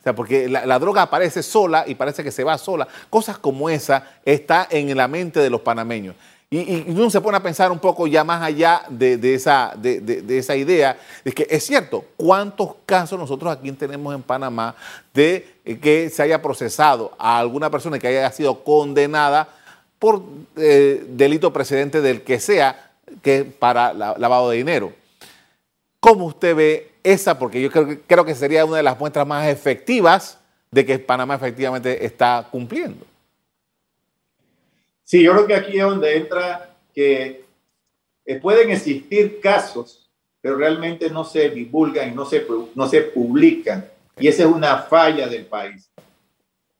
O 0.00 0.02
sea, 0.02 0.14
porque 0.14 0.48
la, 0.48 0.78
droga 0.78 1.02
aparece 1.02 1.42
sola 1.42 1.84
y 1.86 1.94
parece 1.94 2.22
que 2.22 2.30
se 2.30 2.44
va 2.44 2.58
sola. 2.58 2.86
Cosas 3.10 3.38
como 3.38 3.68
esa 3.68 4.04
está 4.24 4.66
en 4.70 4.96
la 4.96 5.08
mente 5.08 5.40
de 5.40 5.50
los 5.50 5.60
panameños. 5.60 6.14
Y, 6.48 6.84
uno 6.90 7.10
se 7.10 7.20
pone 7.20 7.36
a 7.36 7.42
pensar 7.42 7.72
un 7.72 7.80
poco 7.80 8.06
ya 8.06 8.22
más 8.22 8.40
allá 8.40 8.82
de, 8.88 9.34
esa, 9.34 9.72
de, 9.76 10.24
esa 10.38 10.54
idea, 10.54 10.96
de 11.24 11.32
que 11.32 11.46
es 11.50 11.66
cierto, 11.66 12.04
¿cuántos 12.16 12.76
casos 12.86 13.18
nosotros 13.18 13.52
aquí 13.52 13.72
tenemos 13.72 14.14
en 14.14 14.22
Panamá 14.22 14.76
de 15.12 15.56
que 15.82 16.08
se 16.08 16.22
haya 16.22 16.40
procesado 16.40 17.12
a 17.18 17.38
alguna 17.38 17.68
persona 17.68 17.98
que 17.98 18.06
haya 18.06 18.30
sido 18.30 18.62
condenada 18.62 19.48
por 19.98 20.22
eh, 20.56 21.04
delito 21.08 21.52
precedente 21.52 22.00
del 22.00 22.22
que 22.22 22.38
sea, 22.38 22.92
que 23.22 23.44
para 23.44 23.92
lavado 23.92 24.50
de 24.50 24.58
dinero? 24.58 24.92
¿Cómo 26.06 26.26
usted 26.26 26.54
ve 26.54 26.92
esa? 27.02 27.36
Porque 27.36 27.60
yo 27.60 27.68
creo, 27.68 28.24
que 28.24 28.34
sería 28.36 28.64
una 28.64 28.76
de 28.76 28.84
las 28.84 28.96
muestras 28.96 29.26
más 29.26 29.48
efectivas 29.48 30.38
de 30.70 30.86
que 30.86 31.00
Panamá 31.00 31.34
efectivamente 31.34 32.06
está 32.06 32.46
cumpliendo. 32.48 33.04
Sí, 35.02 35.24
yo 35.24 35.32
creo 35.32 35.46
que 35.48 35.54
aquí 35.56 35.76
es 35.76 35.82
donde 35.82 36.16
entra 36.16 36.70
que 36.94 37.44
eh, 38.24 38.36
pueden 38.36 38.70
existir 38.70 39.40
casos, 39.40 40.08
pero 40.40 40.56
realmente 40.56 41.10
no 41.10 41.24
se 41.24 41.50
divulgan 41.50 42.12
y 42.12 42.14
no 42.14 42.24
se, 42.24 42.46
no 42.76 42.86
se 42.86 43.00
publican. 43.00 43.84
Y 44.16 44.28
esa 44.28 44.44
es 44.44 44.48
una 44.48 44.82
falla 44.82 45.26
del 45.26 45.46
país. 45.46 45.90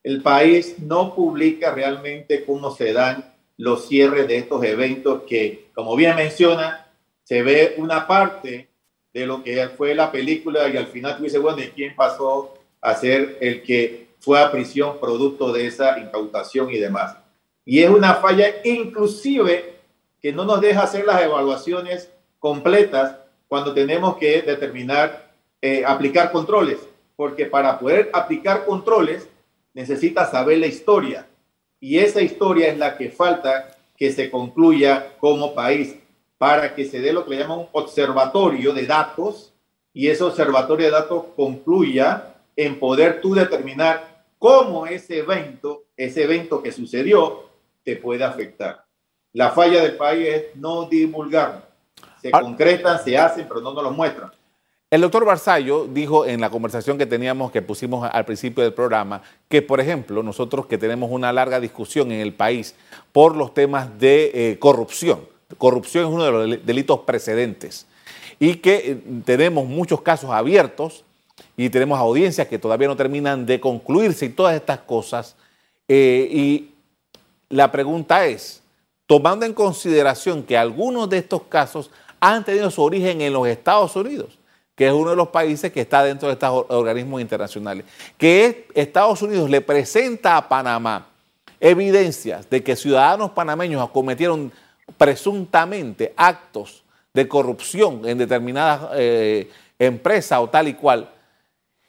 El 0.05 0.23
país 0.23 0.79
no 0.79 1.17
publica 1.17 1.75
realmente 1.75 2.45
cómo 2.45 2.71
se 2.71 2.93
dan 2.93 3.35
los 3.57 3.89
cierres 3.89 4.29
de 4.29 4.39
estos 4.39 4.63
eventos 4.63 5.23
que, 5.25 5.67
como 5.75 5.97
bien 5.97 6.15
menciona, 6.15 6.87
se 7.25 7.43
ve 7.43 7.75
una 7.79 8.07
parte 8.07 8.69
de 9.17 9.25
lo 9.25 9.43
que 9.43 9.67
fue 9.71 9.95
la 9.95 10.13
película 10.13 10.69
y 10.69 10.77
al 10.77 10.89
final 10.89 11.17
tú 11.17 11.23
dices, 11.23 11.41
bueno, 11.41 11.63
¿y 11.63 11.69
quién 11.69 11.97
pasó 11.97 12.53
a 12.83 12.95
ser 12.95 13.39
el 13.41 13.63
que 13.63 14.09
fue 14.21 14.39
a 14.39 14.53
prisión 14.53 15.01
producto 15.01 15.55
de 15.55 15.67
esa 15.67 15.99
incautación 15.99 16.71
y 16.71 16.77
demás? 16.77 17.17
Y 17.65 17.83
es 17.83 17.89
una 17.89 18.17
falla 18.17 18.57
inclusive 18.63 19.77
que 20.21 20.35
no 20.35 20.45
nos 20.45 20.61
deja 20.61 20.83
hacer 20.83 21.07
las 21.07 21.23
evaluaciones 21.23 22.11
completas 22.39 23.17
cuando 23.49 23.73
tenemos 23.73 24.19
que 24.19 24.43
determinar, 24.43 25.31
eh, 25.63 25.83
aplicar 25.87 26.31
controles, 26.31 26.79
porque 27.17 27.47
para 27.47 27.79
poder 27.79 28.11
aplicar 28.13 28.67
controles 28.67 29.27
necesita 29.73 30.31
saber 30.31 30.59
la 30.59 30.67
historia 30.67 31.27
y 31.81 32.01
esa 32.01 32.21
historia 32.21 32.69
es 32.69 32.77
la 32.77 32.99
que 32.99 33.09
falta 33.09 33.79
que 33.97 34.13
se 34.13 34.31
concluya 34.31 35.15
como 35.19 35.55
país 35.55 35.97
para 36.39 36.75
que 36.75 36.85
se 36.85 37.01
dé 37.01 37.13
lo 37.13 37.25
que 37.25 37.31
le 37.31 37.39
llaman 37.39 37.61
un 37.61 37.69
observatorio 37.73 38.73
de 38.73 38.87
datos 38.87 39.53
y 39.93 40.09
ese 40.09 40.25
observatorio 40.25 40.87
de 40.87 40.93
datos 40.93 41.25
concluya 41.35 42.35
en 42.55 42.79
poder 42.79 43.21
tú 43.21 43.35
determinar 43.35 44.25
cómo 44.39 44.87
ese 44.87 45.19
evento, 45.19 45.85
ese 45.97 46.25
evento 46.25 46.63
que 46.63 46.73
sucedió, 46.73 47.45
te 47.83 47.97
puede 47.97 48.25
afectar. 48.25 48.85
La 49.33 49.51
falla 49.51 49.83
del 49.83 49.97
país 49.97 50.29
es 50.29 50.45
no 50.57 50.87
divulgarlo. 50.87 51.63
Se 52.21 52.31
ah. 52.33 52.41
concretan, 52.41 53.03
se 53.03 53.17
hacen, 53.17 53.47
pero 53.49 53.61
no 53.61 53.73
nos 53.73 53.83
lo 53.83 53.91
muestran. 53.91 54.31
El 54.89 55.01
doctor 55.01 55.25
Barzallo 55.25 55.87
dijo 55.87 56.27
en 56.27 56.41
la 56.41 56.49
conversación 56.49 56.97
que 56.97 57.07
teníamos, 57.07 57.51
que 57.51 57.61
pusimos 57.61 58.09
al 58.11 58.25
principio 58.25 58.63
del 58.63 58.73
programa, 58.73 59.21
que 59.49 59.61
por 59.61 59.81
ejemplo 59.81 60.23
nosotros 60.23 60.67
que 60.67 60.79
tenemos 60.79 61.11
una 61.11 61.33
larga 61.33 61.59
discusión 61.59 62.13
en 62.13 62.21
el 62.21 62.33
país 62.33 62.77
por 63.13 63.35
los 63.35 63.53
temas 63.53 63.99
de 63.99 64.31
eh, 64.33 64.59
corrupción, 64.61 65.21
corrupción 65.59 66.07
es 66.07 66.11
uno 66.13 66.25
de 66.25 66.33
los 66.33 66.67
delitos 66.67 67.01
precedentes 67.01 67.87
y 68.39 68.57
que 68.57 68.75
eh, 68.77 69.03
tenemos 69.25 69.67
muchos 69.67 70.03
casos 70.03 70.31
abiertos 70.31 71.05
y 71.57 71.71
tenemos 71.71 71.99
audiencias 71.99 72.49
que 72.49 72.59
todavía 72.59 72.89
no 72.89 72.97
terminan 72.97 73.47
de 73.47 73.61
concluirse 73.61 74.27
y 74.27 74.31
todas 74.31 74.55
estas 74.55 74.81
cosas. 74.81 75.37
Eh, 75.89 76.29
y 76.31 76.71
la 77.49 77.71
pregunta 77.71 78.27
es, 78.27 78.63
tomando 79.07 79.47
en 79.47 79.55
consideración 79.55 80.43
que 80.43 80.57
algunos 80.57 81.09
de 81.09 81.19
estos 81.19 81.43
casos 81.43 81.91
han 82.21 82.45
tenido 82.45 82.71
su 82.71 82.83
origen 82.83 83.21
en 83.21 83.33
los 83.33 83.47
Estados 83.47 83.95
Unidos, 83.97 84.39
que 84.75 84.89
es 84.89 84.93
uno 84.93 85.11
de 85.11 85.17
los 85.17 85.29
países 85.29 85.73
que 85.73 85.81
está 85.81 86.03
dentro 86.03 86.29
de 86.29 86.35
estos 86.35 86.67
organismos 86.69 87.21
internacionales, 87.21 87.87
que 88.19 88.67
Estados 88.75 89.23
Unidos 89.23 89.49
le 89.49 89.61
presenta 89.61 90.37
a 90.37 90.49
Panamá 90.49 91.07
evidencias 91.61 92.51
de 92.51 92.63
que 92.63 92.77
ciudadanos 92.77 93.31
panameños 93.31 93.83
acometieron 93.83 94.53
presuntamente 94.97 96.13
actos 96.17 96.85
de 97.13 97.27
corrupción 97.27 98.07
en 98.07 98.19
determinadas 98.19 98.91
eh, 98.95 99.51
empresas 99.79 100.39
o 100.41 100.49
tal 100.49 100.69
y 100.69 100.75
cual, 100.75 101.11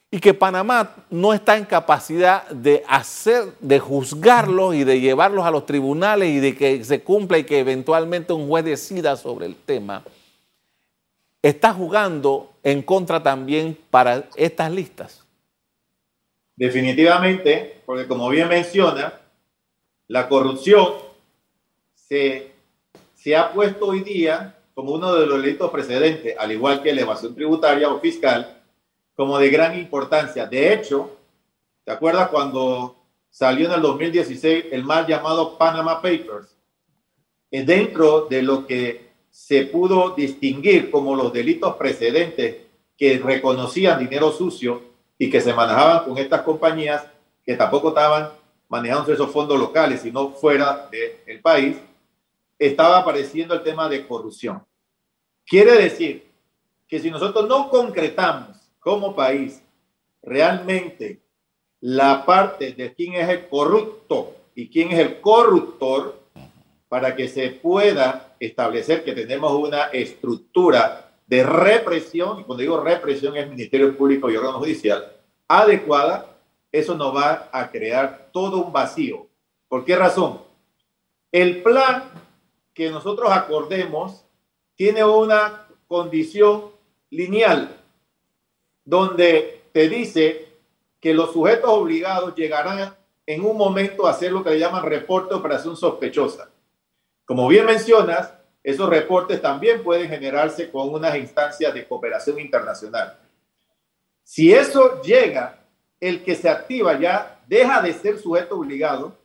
y 0.10 0.20
que 0.20 0.34
Panamá 0.34 0.96
no 1.10 1.34
está 1.34 1.58
en 1.58 1.66
capacidad 1.66 2.48
de 2.50 2.84
hacer, 2.88 3.54
de 3.60 3.80
juzgarlos 3.80 4.74
y 4.76 4.84
de 4.84 5.02
llevarlos 5.02 5.46
a 5.46 5.52
los 5.52 5.66
tribunales 5.66 6.30
y 6.30 6.40
de 6.40 6.56
que 6.56 6.84
se 6.84 7.02
cumpla 7.02 7.38
y 7.38 7.44
que 7.44 7.60
eventualmente 7.60 8.32
un 8.32 8.48
juez 8.48 8.64
decida 8.64 9.18
sobre 9.18 9.48
el 9.48 9.56
tema, 9.56 10.04
está 11.42 11.74
jugando 11.74 12.54
en 12.64 12.82
contra 12.82 13.22
también 13.22 13.78
para 13.90 14.30
estas 14.36 14.72
listas. 14.72 15.24
Definitivamente, 16.56 17.82
porque 17.86 18.08
como 18.08 18.30
bien 18.30 18.48
menciona, 18.48 19.14
la 20.08 20.28
corrupción 20.28 20.94
se, 21.94 22.52
se 23.28 23.36
ha 23.36 23.52
puesto 23.52 23.88
hoy 23.88 24.04
día 24.04 24.56
como 24.74 24.94
uno 24.94 25.13
de 25.13 25.26
los 25.26 25.42
delitos 25.42 25.70
precedentes, 25.70 26.34
al 26.40 26.50
igual 26.50 26.82
que 26.82 26.94
la 26.94 27.02
evasión 27.02 27.36
tributaria 27.36 27.90
o 27.90 28.00
fiscal, 28.00 28.63
como 29.18 29.38
de 29.38 29.50
gran 29.50 29.78
importancia. 29.78 30.46
De 30.46 30.74
hecho, 30.74 31.12
¿te 31.84 31.92
acuerdas 31.92 32.30
cuando 32.30 32.96
salió 33.30 33.68
en 33.68 33.74
el 33.74 33.82
2016 33.82 34.68
el 34.72 34.86
mal 34.86 35.06
llamado 35.06 35.58
Panama 35.58 35.96
Papers? 36.02 36.56
Dentro 37.52 38.28
de 38.30 38.44
lo 38.44 38.66
que 38.66 39.10
se 39.30 39.66
pudo 39.66 40.12
distinguir 40.12 40.90
como 40.90 41.13
los 41.13 41.34
delitos 41.34 41.76
precedentes 41.76 42.56
que 42.98 43.18
reconocían 43.18 44.00
dinero 44.00 44.32
sucio 44.32 44.84
y 45.18 45.30
que 45.30 45.42
se 45.42 45.54
manejaban 45.54 46.06
con 46.06 46.18
estas 46.18 46.44
compañías 46.44 47.06
que 47.46 47.58
tampoco 47.58 47.90
estaban 47.90 48.30
manejando 48.70 49.12
esos 49.12 49.30
fondos 49.30 49.60
locales, 49.60 50.00
sino 50.00 50.30
fuera 50.30 50.90
del 50.90 51.42
país, 51.42 51.76
estaba 52.58 53.00
apareciendo 53.00 53.54
el 53.54 53.63
tema 53.63 53.88
de 53.89 54.08
corrupción. 54.08 54.65
Quiere 55.46 55.74
decir 55.74 56.28
que 56.88 57.00
si 57.00 57.12
nosotros 57.12 57.48
no 57.48 57.70
concretamos 57.70 58.58
como 58.80 59.15
país 59.15 59.62
realmente 60.22 61.22
la 61.80 62.26
parte 62.26 62.74
de 62.74 62.93
quién 62.93 63.13
es 63.13 63.30
el 63.30 63.48
corrupto 63.48 64.36
y 64.56 64.70
quién 64.70 64.91
es 64.91 65.00
el 65.00 65.22
corruptor 65.22 66.20
para 66.89 67.15
que 67.15 67.28
se 67.28 67.50
pueda 67.50 68.36
establecer 68.39 69.04
que 69.04 69.13
tenemos 69.13 69.52
una 69.54 69.86
estructura 69.86 71.12
de 71.28 71.43
represión, 71.43 72.39
y 72.39 72.43
cuando 72.43 72.62
digo 72.62 72.80
represión 72.82 73.36
es 73.36 73.50
Ministerio 73.50 73.96
Público 73.98 74.30
y 74.30 74.38
órgano 74.38 74.60
judicial, 74.60 75.13
adecuada, 75.48 76.38
eso 76.72 76.96
nos 76.96 77.15
va 77.15 77.50
a 77.52 77.70
crear 77.70 78.30
todo 78.32 78.63
un 78.63 78.72
vacío. 78.72 79.28
¿Por 79.67 79.84
qué 79.84 79.96
razón? 79.96 80.41
El 81.32 81.62
plan 81.62 82.04
que 82.78 82.92
nosotros 82.92 83.32
acordemos 83.32 84.24
tiene 84.76 85.04
una 85.04 85.66
condición 85.88 86.66
lineal 87.10 87.76
donde 88.86 89.63
te 89.74 89.90
dice 89.90 90.48
que 91.00 91.12
los 91.12 91.34
sujetos 91.34 91.72
obligados 91.72 92.36
llegarán 92.36 92.96
en 93.26 93.44
un 93.44 93.58
momento 93.58 94.06
a 94.06 94.12
hacer 94.12 94.32
lo 94.32 94.44
que 94.44 94.52
le 94.52 94.60
llaman 94.60 94.84
reporte 94.86 95.30
de 95.30 95.40
operación 95.40 95.76
sospechosa. 95.76 96.52
Como 97.26 97.48
bien 97.48 97.66
mencionas, 97.66 98.32
esos 98.62 98.88
reportes 98.88 99.42
también 99.42 99.82
pueden 99.82 100.08
generarse 100.08 100.70
con 100.70 100.94
unas 100.94 101.18
instancias 101.18 101.74
de 101.74 101.88
cooperación 101.88 102.40
internacional. 102.40 103.18
Si 104.24 104.54
eso 104.54 105.02
llega, 105.02 105.63
el 106.00 106.24
que 106.24 106.36
se 106.36 106.48
activa 106.48 107.00
ya 107.00 107.42
deja 107.48 107.82
de 107.82 107.94
ser 107.94 108.20
sujeto 108.20 108.56
obligado 108.56 109.16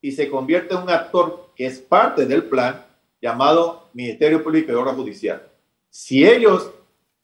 y 0.00 0.12
se 0.12 0.30
convierte 0.30 0.74
en 0.74 0.82
un 0.82 0.90
actor 0.90 1.50
que 1.56 1.66
es 1.66 1.80
parte 1.80 2.24
del 2.24 2.44
plan 2.44 2.86
llamado 3.20 3.88
Ministerio 3.92 4.42
Público 4.42 4.72
y 4.72 4.74
Obra 4.74 4.94
Judicial. 4.94 5.42
Si 5.90 6.24
ellos 6.24 6.70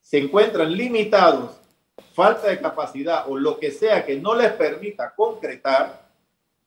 se 0.00 0.18
encuentran 0.18 0.72
limitados 0.72 1.52
falta 2.14 2.48
de 2.48 2.60
capacidad 2.60 3.28
o 3.28 3.38
lo 3.38 3.58
que 3.58 3.70
sea 3.70 4.04
que 4.04 4.16
no 4.16 4.34
les 4.34 4.52
permita 4.52 5.14
concretar, 5.14 6.06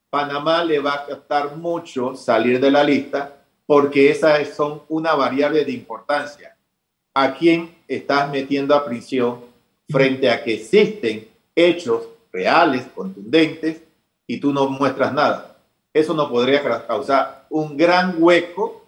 Panamá 0.09 0.63
le 0.63 0.79
va 0.79 0.93
a 0.93 1.05
costar 1.05 1.55
mucho 1.55 2.15
salir 2.15 2.59
de 2.59 2.71
la 2.71 2.83
lista 2.83 3.35
porque 3.65 4.09
esas 4.09 4.49
son 4.55 4.81
una 4.89 5.13
variable 5.13 5.63
de 5.63 5.71
importancia. 5.71 6.55
¿A 7.13 7.35
quién 7.35 7.75
estás 7.87 8.29
metiendo 8.31 8.73
a 8.73 8.85
prisión 8.85 9.41
frente 9.87 10.29
a 10.29 10.43
que 10.43 10.55
existen 10.55 11.27
hechos 11.55 12.07
reales, 12.31 12.87
contundentes, 12.95 13.81
y 14.25 14.39
tú 14.39 14.51
no 14.51 14.69
muestras 14.69 15.13
nada? 15.13 15.57
Eso 15.93 16.13
no 16.13 16.29
podría 16.29 16.63
causar 16.87 17.45
un 17.49 17.77
gran 17.77 18.15
hueco 18.17 18.78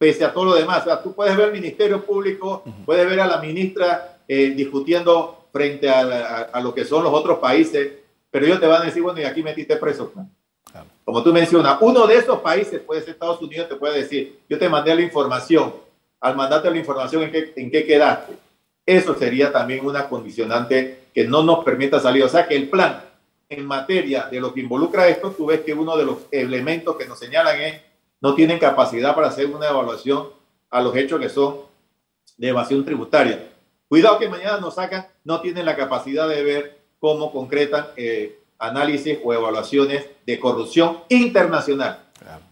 pese 0.00 0.24
a 0.24 0.32
todo 0.32 0.46
lo 0.46 0.54
demás. 0.54 0.80
O 0.80 0.84
sea, 0.84 1.02
tú 1.02 1.14
puedes 1.14 1.36
ver 1.36 1.48
al 1.48 1.52
Ministerio 1.52 2.02
Público, 2.02 2.64
puedes 2.86 3.06
ver 3.06 3.20
a 3.20 3.26
la 3.26 3.36
ministra 3.36 4.16
eh, 4.26 4.48
discutiendo 4.56 5.48
frente 5.52 5.90
a, 5.90 6.58
lo 6.62 6.72
que 6.72 6.86
son 6.86 7.04
los 7.04 7.12
otros 7.12 7.38
países, 7.38 7.92
pero 8.30 8.46
ellos 8.46 8.58
te 8.58 8.66
van 8.66 8.80
a 8.80 8.84
decir, 8.86 9.02
bueno, 9.02 9.20
y 9.20 9.24
aquí 9.24 9.42
metiste 9.42 9.76
preso. 9.76 10.10
Como 11.04 11.22
tú 11.22 11.34
mencionas, 11.34 11.76
uno 11.82 12.06
de 12.06 12.14
esos 12.14 12.40
países, 12.40 12.80
puede 12.80 13.02
ser 13.02 13.10
Estados 13.10 13.42
Unidos, 13.42 13.68
te 13.68 13.74
puede 13.74 13.98
decir, 13.98 14.38
yo 14.48 14.58
te 14.58 14.70
mandé 14.70 14.94
la 14.94 15.02
información, 15.02 15.74
al 16.18 16.34
mandarte 16.34 16.70
la 16.70 16.78
información, 16.78 17.24
¿en 17.24 17.30
qué, 17.30 17.52
en 17.56 17.70
qué 17.70 17.84
quedaste? 17.84 18.32
Eso 18.86 19.14
sería 19.14 19.52
también 19.52 19.84
una 19.84 20.08
condicionante 20.08 21.08
que 21.12 21.24
no 21.28 21.42
nos 21.42 21.62
permita 21.62 22.00
salir. 22.00 22.24
O 22.24 22.28
sea 22.28 22.48
que 22.48 22.56
el 22.56 22.70
plan 22.70 23.02
en 23.50 23.66
materia 23.66 24.28
de 24.30 24.40
lo 24.40 24.54
que 24.54 24.60
involucra 24.60 25.08
esto, 25.08 25.30
tú 25.32 25.44
ves 25.44 25.60
que 25.60 25.74
uno 25.74 25.94
de 25.98 26.06
los 26.06 26.16
elementos 26.30 26.96
que 26.96 27.06
nos 27.06 27.18
señalan 27.18 27.60
es 27.60 27.89
no 28.20 28.34
tienen 28.34 28.58
capacidad 28.58 29.14
para 29.14 29.28
hacer 29.28 29.46
una 29.46 29.68
evaluación 29.68 30.28
a 30.70 30.80
los 30.80 30.94
hechos 30.94 31.20
que 31.20 31.28
son 31.28 31.56
de 32.36 32.48
evasión 32.48 32.84
tributaria. 32.84 33.50
Cuidado 33.88 34.18
que 34.18 34.28
mañana 34.28 34.58
nos 34.58 34.74
sacan, 34.76 35.06
no 35.24 35.40
tienen 35.40 35.64
la 35.66 35.76
capacidad 35.76 36.28
de 36.28 36.42
ver 36.42 36.80
cómo 36.98 37.32
concretan 37.32 37.86
eh, 37.96 38.38
análisis 38.58 39.18
o 39.24 39.32
evaluaciones 39.34 40.06
de 40.24 40.38
corrupción 40.38 40.98
internacional. 41.08 41.98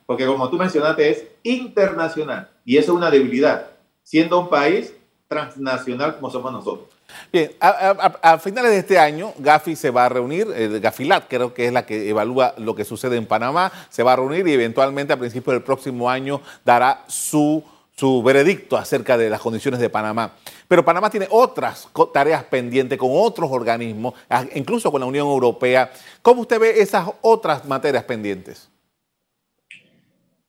Porque 0.06 0.26
como 0.26 0.48
tú 0.48 0.56
mencionaste, 0.56 1.10
es 1.10 1.24
internacional. 1.42 2.48
Y 2.64 2.78
eso 2.78 2.92
es 2.92 2.96
una 2.96 3.10
debilidad, 3.10 3.70
siendo 4.02 4.40
un 4.40 4.48
país 4.48 4.94
transnacional 5.28 6.16
como 6.16 6.30
somos 6.30 6.50
nosotros. 6.50 6.88
Bien, 7.32 7.52
a, 7.60 8.38
finales 8.38 8.70
de 8.70 8.78
este 8.78 8.98
año, 8.98 9.32
Gafi 9.38 9.76
se 9.76 9.90
va 9.90 10.06
a 10.06 10.08
reunir, 10.08 10.46
eh, 10.54 10.78
Gafilat 10.80 11.28
creo 11.28 11.52
que 11.52 11.66
es 11.66 11.72
la 11.72 11.84
que 11.84 12.08
evalúa 12.08 12.54
lo 12.58 12.74
que 12.74 12.84
sucede 12.84 13.16
en 13.16 13.26
Panamá, 13.26 13.72
se 13.90 14.02
va 14.02 14.14
a 14.14 14.16
reunir 14.16 14.46
y 14.48 14.52
eventualmente 14.52 15.12
a 15.12 15.18
principios 15.18 15.54
del 15.54 15.62
próximo 15.62 16.08
año 16.08 16.40
dará 16.64 17.04
su 17.06 17.62
su 17.98 18.22
veredicto 18.22 18.76
acerca 18.76 19.18
de 19.18 19.28
las 19.28 19.40
condiciones 19.40 19.80
de 19.80 19.90
Panamá. 19.90 20.34
Pero 20.68 20.84
Panamá 20.84 21.10
tiene 21.10 21.26
otras 21.30 21.88
tareas 22.12 22.44
pendientes 22.44 22.96
con 22.96 23.10
otros 23.12 23.50
organismos, 23.50 24.14
incluso 24.54 24.92
con 24.92 25.00
la 25.00 25.06
Unión 25.06 25.26
Europea. 25.26 25.90
¿Cómo 26.22 26.42
usted 26.42 26.60
ve 26.60 26.80
esas 26.80 27.08
otras 27.22 27.64
materias 27.64 28.04
pendientes? 28.04 28.70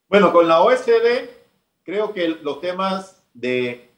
Bueno, 0.07 0.31
con 0.31 0.47
la 0.47 0.61
OSD 0.61 1.27
creo 1.83 2.13
que 2.13 2.27
los 2.27 2.61
temas 2.61 3.23
de 3.33 3.88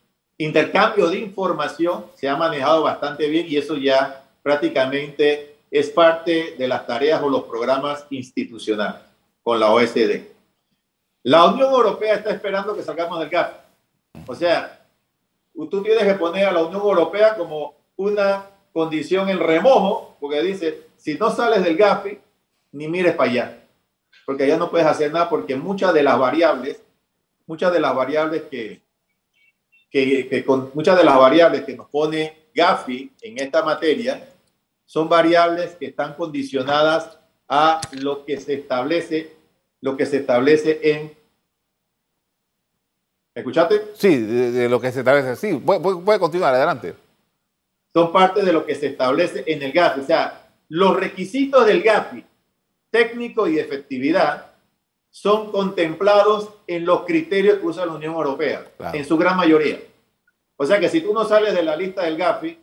intercambio 0.43 1.09
de 1.09 1.19
información 1.19 2.05
se 2.15 2.27
han 2.27 2.39
manejado 2.39 2.83
bastante 2.83 3.27
bien 3.27 3.45
y 3.47 3.57
eso 3.57 3.77
ya 3.77 4.23
prácticamente 4.41 5.55
es 5.69 5.89
parte 5.89 6.55
de 6.57 6.67
las 6.67 6.85
tareas 6.87 7.21
o 7.21 7.29
los 7.29 7.43
programas 7.43 8.05
institucionales 8.09 9.01
con 9.43 9.59
la 9.59 9.71
OSD. 9.71 10.21
La 11.23 11.45
Unión 11.45 11.71
Europea 11.71 12.15
está 12.15 12.31
esperando 12.31 12.75
que 12.75 12.81
salgamos 12.81 13.19
del 13.19 13.29
GAFI. 13.29 13.55
O 14.25 14.35
sea, 14.35 14.83
tú 15.53 15.83
tienes 15.83 16.03
que 16.03 16.15
poner 16.15 16.47
a 16.47 16.51
la 16.51 16.63
Unión 16.63 16.81
Europea 16.81 17.35
como 17.35 17.75
una 17.95 18.45
condición 18.73 19.29
en 19.29 19.39
remojo, 19.39 20.17
porque 20.19 20.41
dice, 20.41 20.87
si 20.97 21.15
no 21.15 21.29
sales 21.29 21.63
del 21.63 21.77
GAFI, 21.77 22.19
ni 22.71 22.87
mires 22.87 23.15
para 23.15 23.29
allá, 23.29 23.63
porque 24.25 24.45
allá 24.45 24.57
no 24.57 24.71
puedes 24.71 24.87
hacer 24.87 25.11
nada, 25.11 25.29
porque 25.29 25.55
muchas 25.55 25.93
de 25.93 26.03
las 26.03 26.17
variables, 26.17 26.81
muchas 27.45 27.71
de 27.71 27.79
las 27.79 27.95
variables 27.95 28.43
que, 28.43 28.81
que, 29.91 30.43
con 30.45 30.71
muchas 30.73 30.97
de 30.97 31.03
las 31.03 31.17
variables 31.17 31.63
que 31.63 31.75
nos 31.75 31.89
pone 31.89 32.47
GAFI 32.55 33.11
en 33.21 33.39
esta 33.39 33.63
materia, 33.63 34.27
son 34.85 35.07
variables 35.07 35.75
que 35.75 35.87
están 35.87 36.15
condicionadas 36.15 37.19
a 37.47 37.81
lo 37.91 38.25
que 38.25 38.39
se 38.39 38.55
establece 38.55 39.41
lo 39.81 39.97
que 39.97 40.05
se 40.05 40.17
establece 40.17 40.79
en... 40.83 41.17
¿Me 43.33 43.41
escuchaste? 43.41 43.81
Sí, 43.95 44.17
de, 44.17 44.69
lo 44.69 44.79
que 44.79 44.91
se 44.91 44.99
establece. 44.99 45.35
Sí, 45.35 45.57
puede, 45.57 45.79
puede, 45.79 46.19
continuar, 46.19 46.53
adelante. 46.53 46.93
son 47.93 48.11
parte 48.11 48.43
de 48.43 48.53
lo 48.53 48.65
que 48.65 48.75
se 48.75 48.87
establece 48.87 49.43
en 49.47 49.63
el 49.63 49.71
GAFI. 49.71 50.01
O 50.01 50.05
sea, 50.05 50.49
los 50.69 50.95
requisitos 50.95 51.65
del 51.65 51.81
GAFI, 51.81 52.23
técnico 52.89 53.47
y 53.47 53.55
de 53.55 53.61
efectividad, 53.61 54.50
son 55.11 55.51
contemplados 55.51 56.49
en 56.65 56.85
los 56.85 57.01
criterios 57.01 57.59
que 57.59 57.65
usa 57.65 57.85
la 57.85 57.91
Unión 57.91 58.13
Europea, 58.13 58.65
en 58.93 59.05
su 59.05 59.17
gran 59.17 59.35
mayoría. 59.35 59.79
O 60.55 60.65
sea 60.65 60.79
que 60.79 60.87
si 60.87 61.01
tú 61.01 61.13
no 61.13 61.25
sales 61.25 61.53
de 61.53 61.63
la 61.63 61.75
lista 61.75 62.03
del 62.03 62.17
GAFI, 62.17 62.57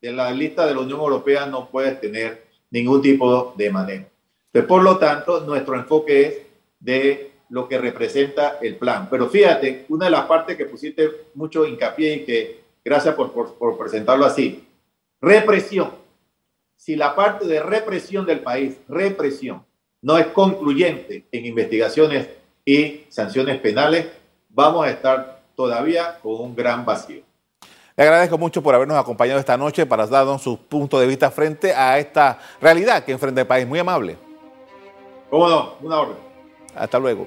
de 0.00 0.12
la 0.12 0.30
lista 0.30 0.66
de 0.66 0.74
la 0.74 0.80
Unión 0.80 0.98
Europea, 0.98 1.44
no 1.46 1.68
puedes 1.68 2.00
tener 2.00 2.46
ningún 2.70 3.02
tipo 3.02 3.54
de 3.56 3.70
manejo. 3.70 4.06
Entonces, 4.46 4.68
por 4.68 4.82
lo 4.82 4.96
tanto, 4.96 5.40
nuestro 5.40 5.76
enfoque 5.76 6.26
es 6.26 6.38
de 6.80 7.32
lo 7.50 7.68
que 7.68 7.78
representa 7.78 8.58
el 8.62 8.76
plan. 8.76 9.08
Pero 9.10 9.28
fíjate, 9.28 9.84
una 9.90 10.06
de 10.06 10.12
las 10.12 10.24
partes 10.24 10.56
que 10.56 10.64
pusiste 10.64 11.10
mucho 11.34 11.66
hincapié 11.66 12.14
y 12.14 12.24
que 12.24 12.60
gracias 12.82 13.14
por, 13.14 13.32
por 13.32 13.76
presentarlo 13.76 14.24
así, 14.24 14.66
represión. 15.20 15.90
Si 16.76 16.96
la 16.96 17.14
parte 17.14 17.46
de 17.46 17.60
represión 17.60 18.24
del 18.24 18.40
país, 18.40 18.78
represión, 18.88 19.62
no 20.02 20.18
es 20.18 20.26
concluyente 20.28 21.26
en 21.30 21.46
investigaciones 21.46 22.28
y 22.64 23.02
sanciones 23.08 23.58
penales, 23.58 24.06
vamos 24.48 24.86
a 24.86 24.90
estar 24.90 25.40
todavía 25.54 26.18
con 26.22 26.40
un 26.40 26.56
gran 26.56 26.84
vacío. 26.84 27.22
Le 27.96 28.04
agradezco 28.04 28.38
mucho 28.38 28.62
por 28.62 28.74
habernos 28.74 28.96
acompañado 28.96 29.38
esta 29.38 29.56
noche 29.56 29.84
para 29.84 30.06
darnos 30.06 30.42
su 30.42 30.56
punto 30.56 30.98
de 30.98 31.06
vista 31.06 31.30
frente 31.30 31.74
a 31.74 31.98
esta 31.98 32.38
realidad 32.60 33.04
que 33.04 33.12
enfrenta 33.12 33.42
el 33.42 33.46
país. 33.46 33.66
Muy 33.66 33.78
amable. 33.78 34.16
¿Cómo 35.28 35.48
no? 35.48 35.74
Una 35.82 36.00
orden. 36.00 36.16
Hasta 36.74 36.98
luego. 36.98 37.26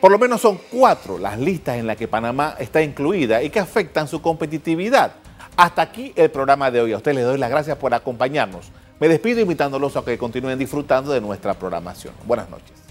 Por 0.00 0.12
lo 0.12 0.18
menos 0.18 0.40
son 0.40 0.60
cuatro 0.70 1.18
las 1.18 1.38
listas 1.38 1.78
en 1.78 1.86
las 1.86 1.96
que 1.96 2.06
Panamá 2.06 2.54
está 2.58 2.82
incluida 2.82 3.42
y 3.42 3.50
que 3.50 3.58
afectan 3.58 4.06
su 4.06 4.22
competitividad. 4.22 5.14
Hasta 5.56 5.82
aquí 5.82 6.12
el 6.14 6.30
programa 6.30 6.70
de 6.70 6.80
hoy. 6.80 6.92
A 6.92 6.98
ustedes 6.98 7.16
les 7.16 7.24
doy 7.24 7.38
las 7.38 7.50
gracias 7.50 7.76
por 7.76 7.92
acompañarnos. 7.92 8.70
Me 9.00 9.08
despido 9.08 9.40
invitándolos 9.40 9.96
a 9.96 10.04
que 10.04 10.16
continúen 10.16 10.58
disfrutando 10.58 11.12
de 11.12 11.20
nuestra 11.20 11.54
programación. 11.54 12.14
Buenas 12.26 12.48
noches. 12.48 12.84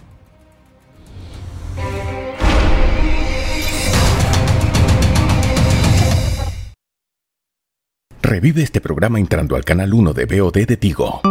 Revive 8.21 8.63
este 8.63 8.81
programa 8.81 9.19
entrando 9.19 9.55
al 9.55 9.63
canal 9.63 9.93
1 9.93 10.13
de 10.13 10.25
BOD 10.25 10.65
de 10.65 10.77
Tigo. 10.77 11.21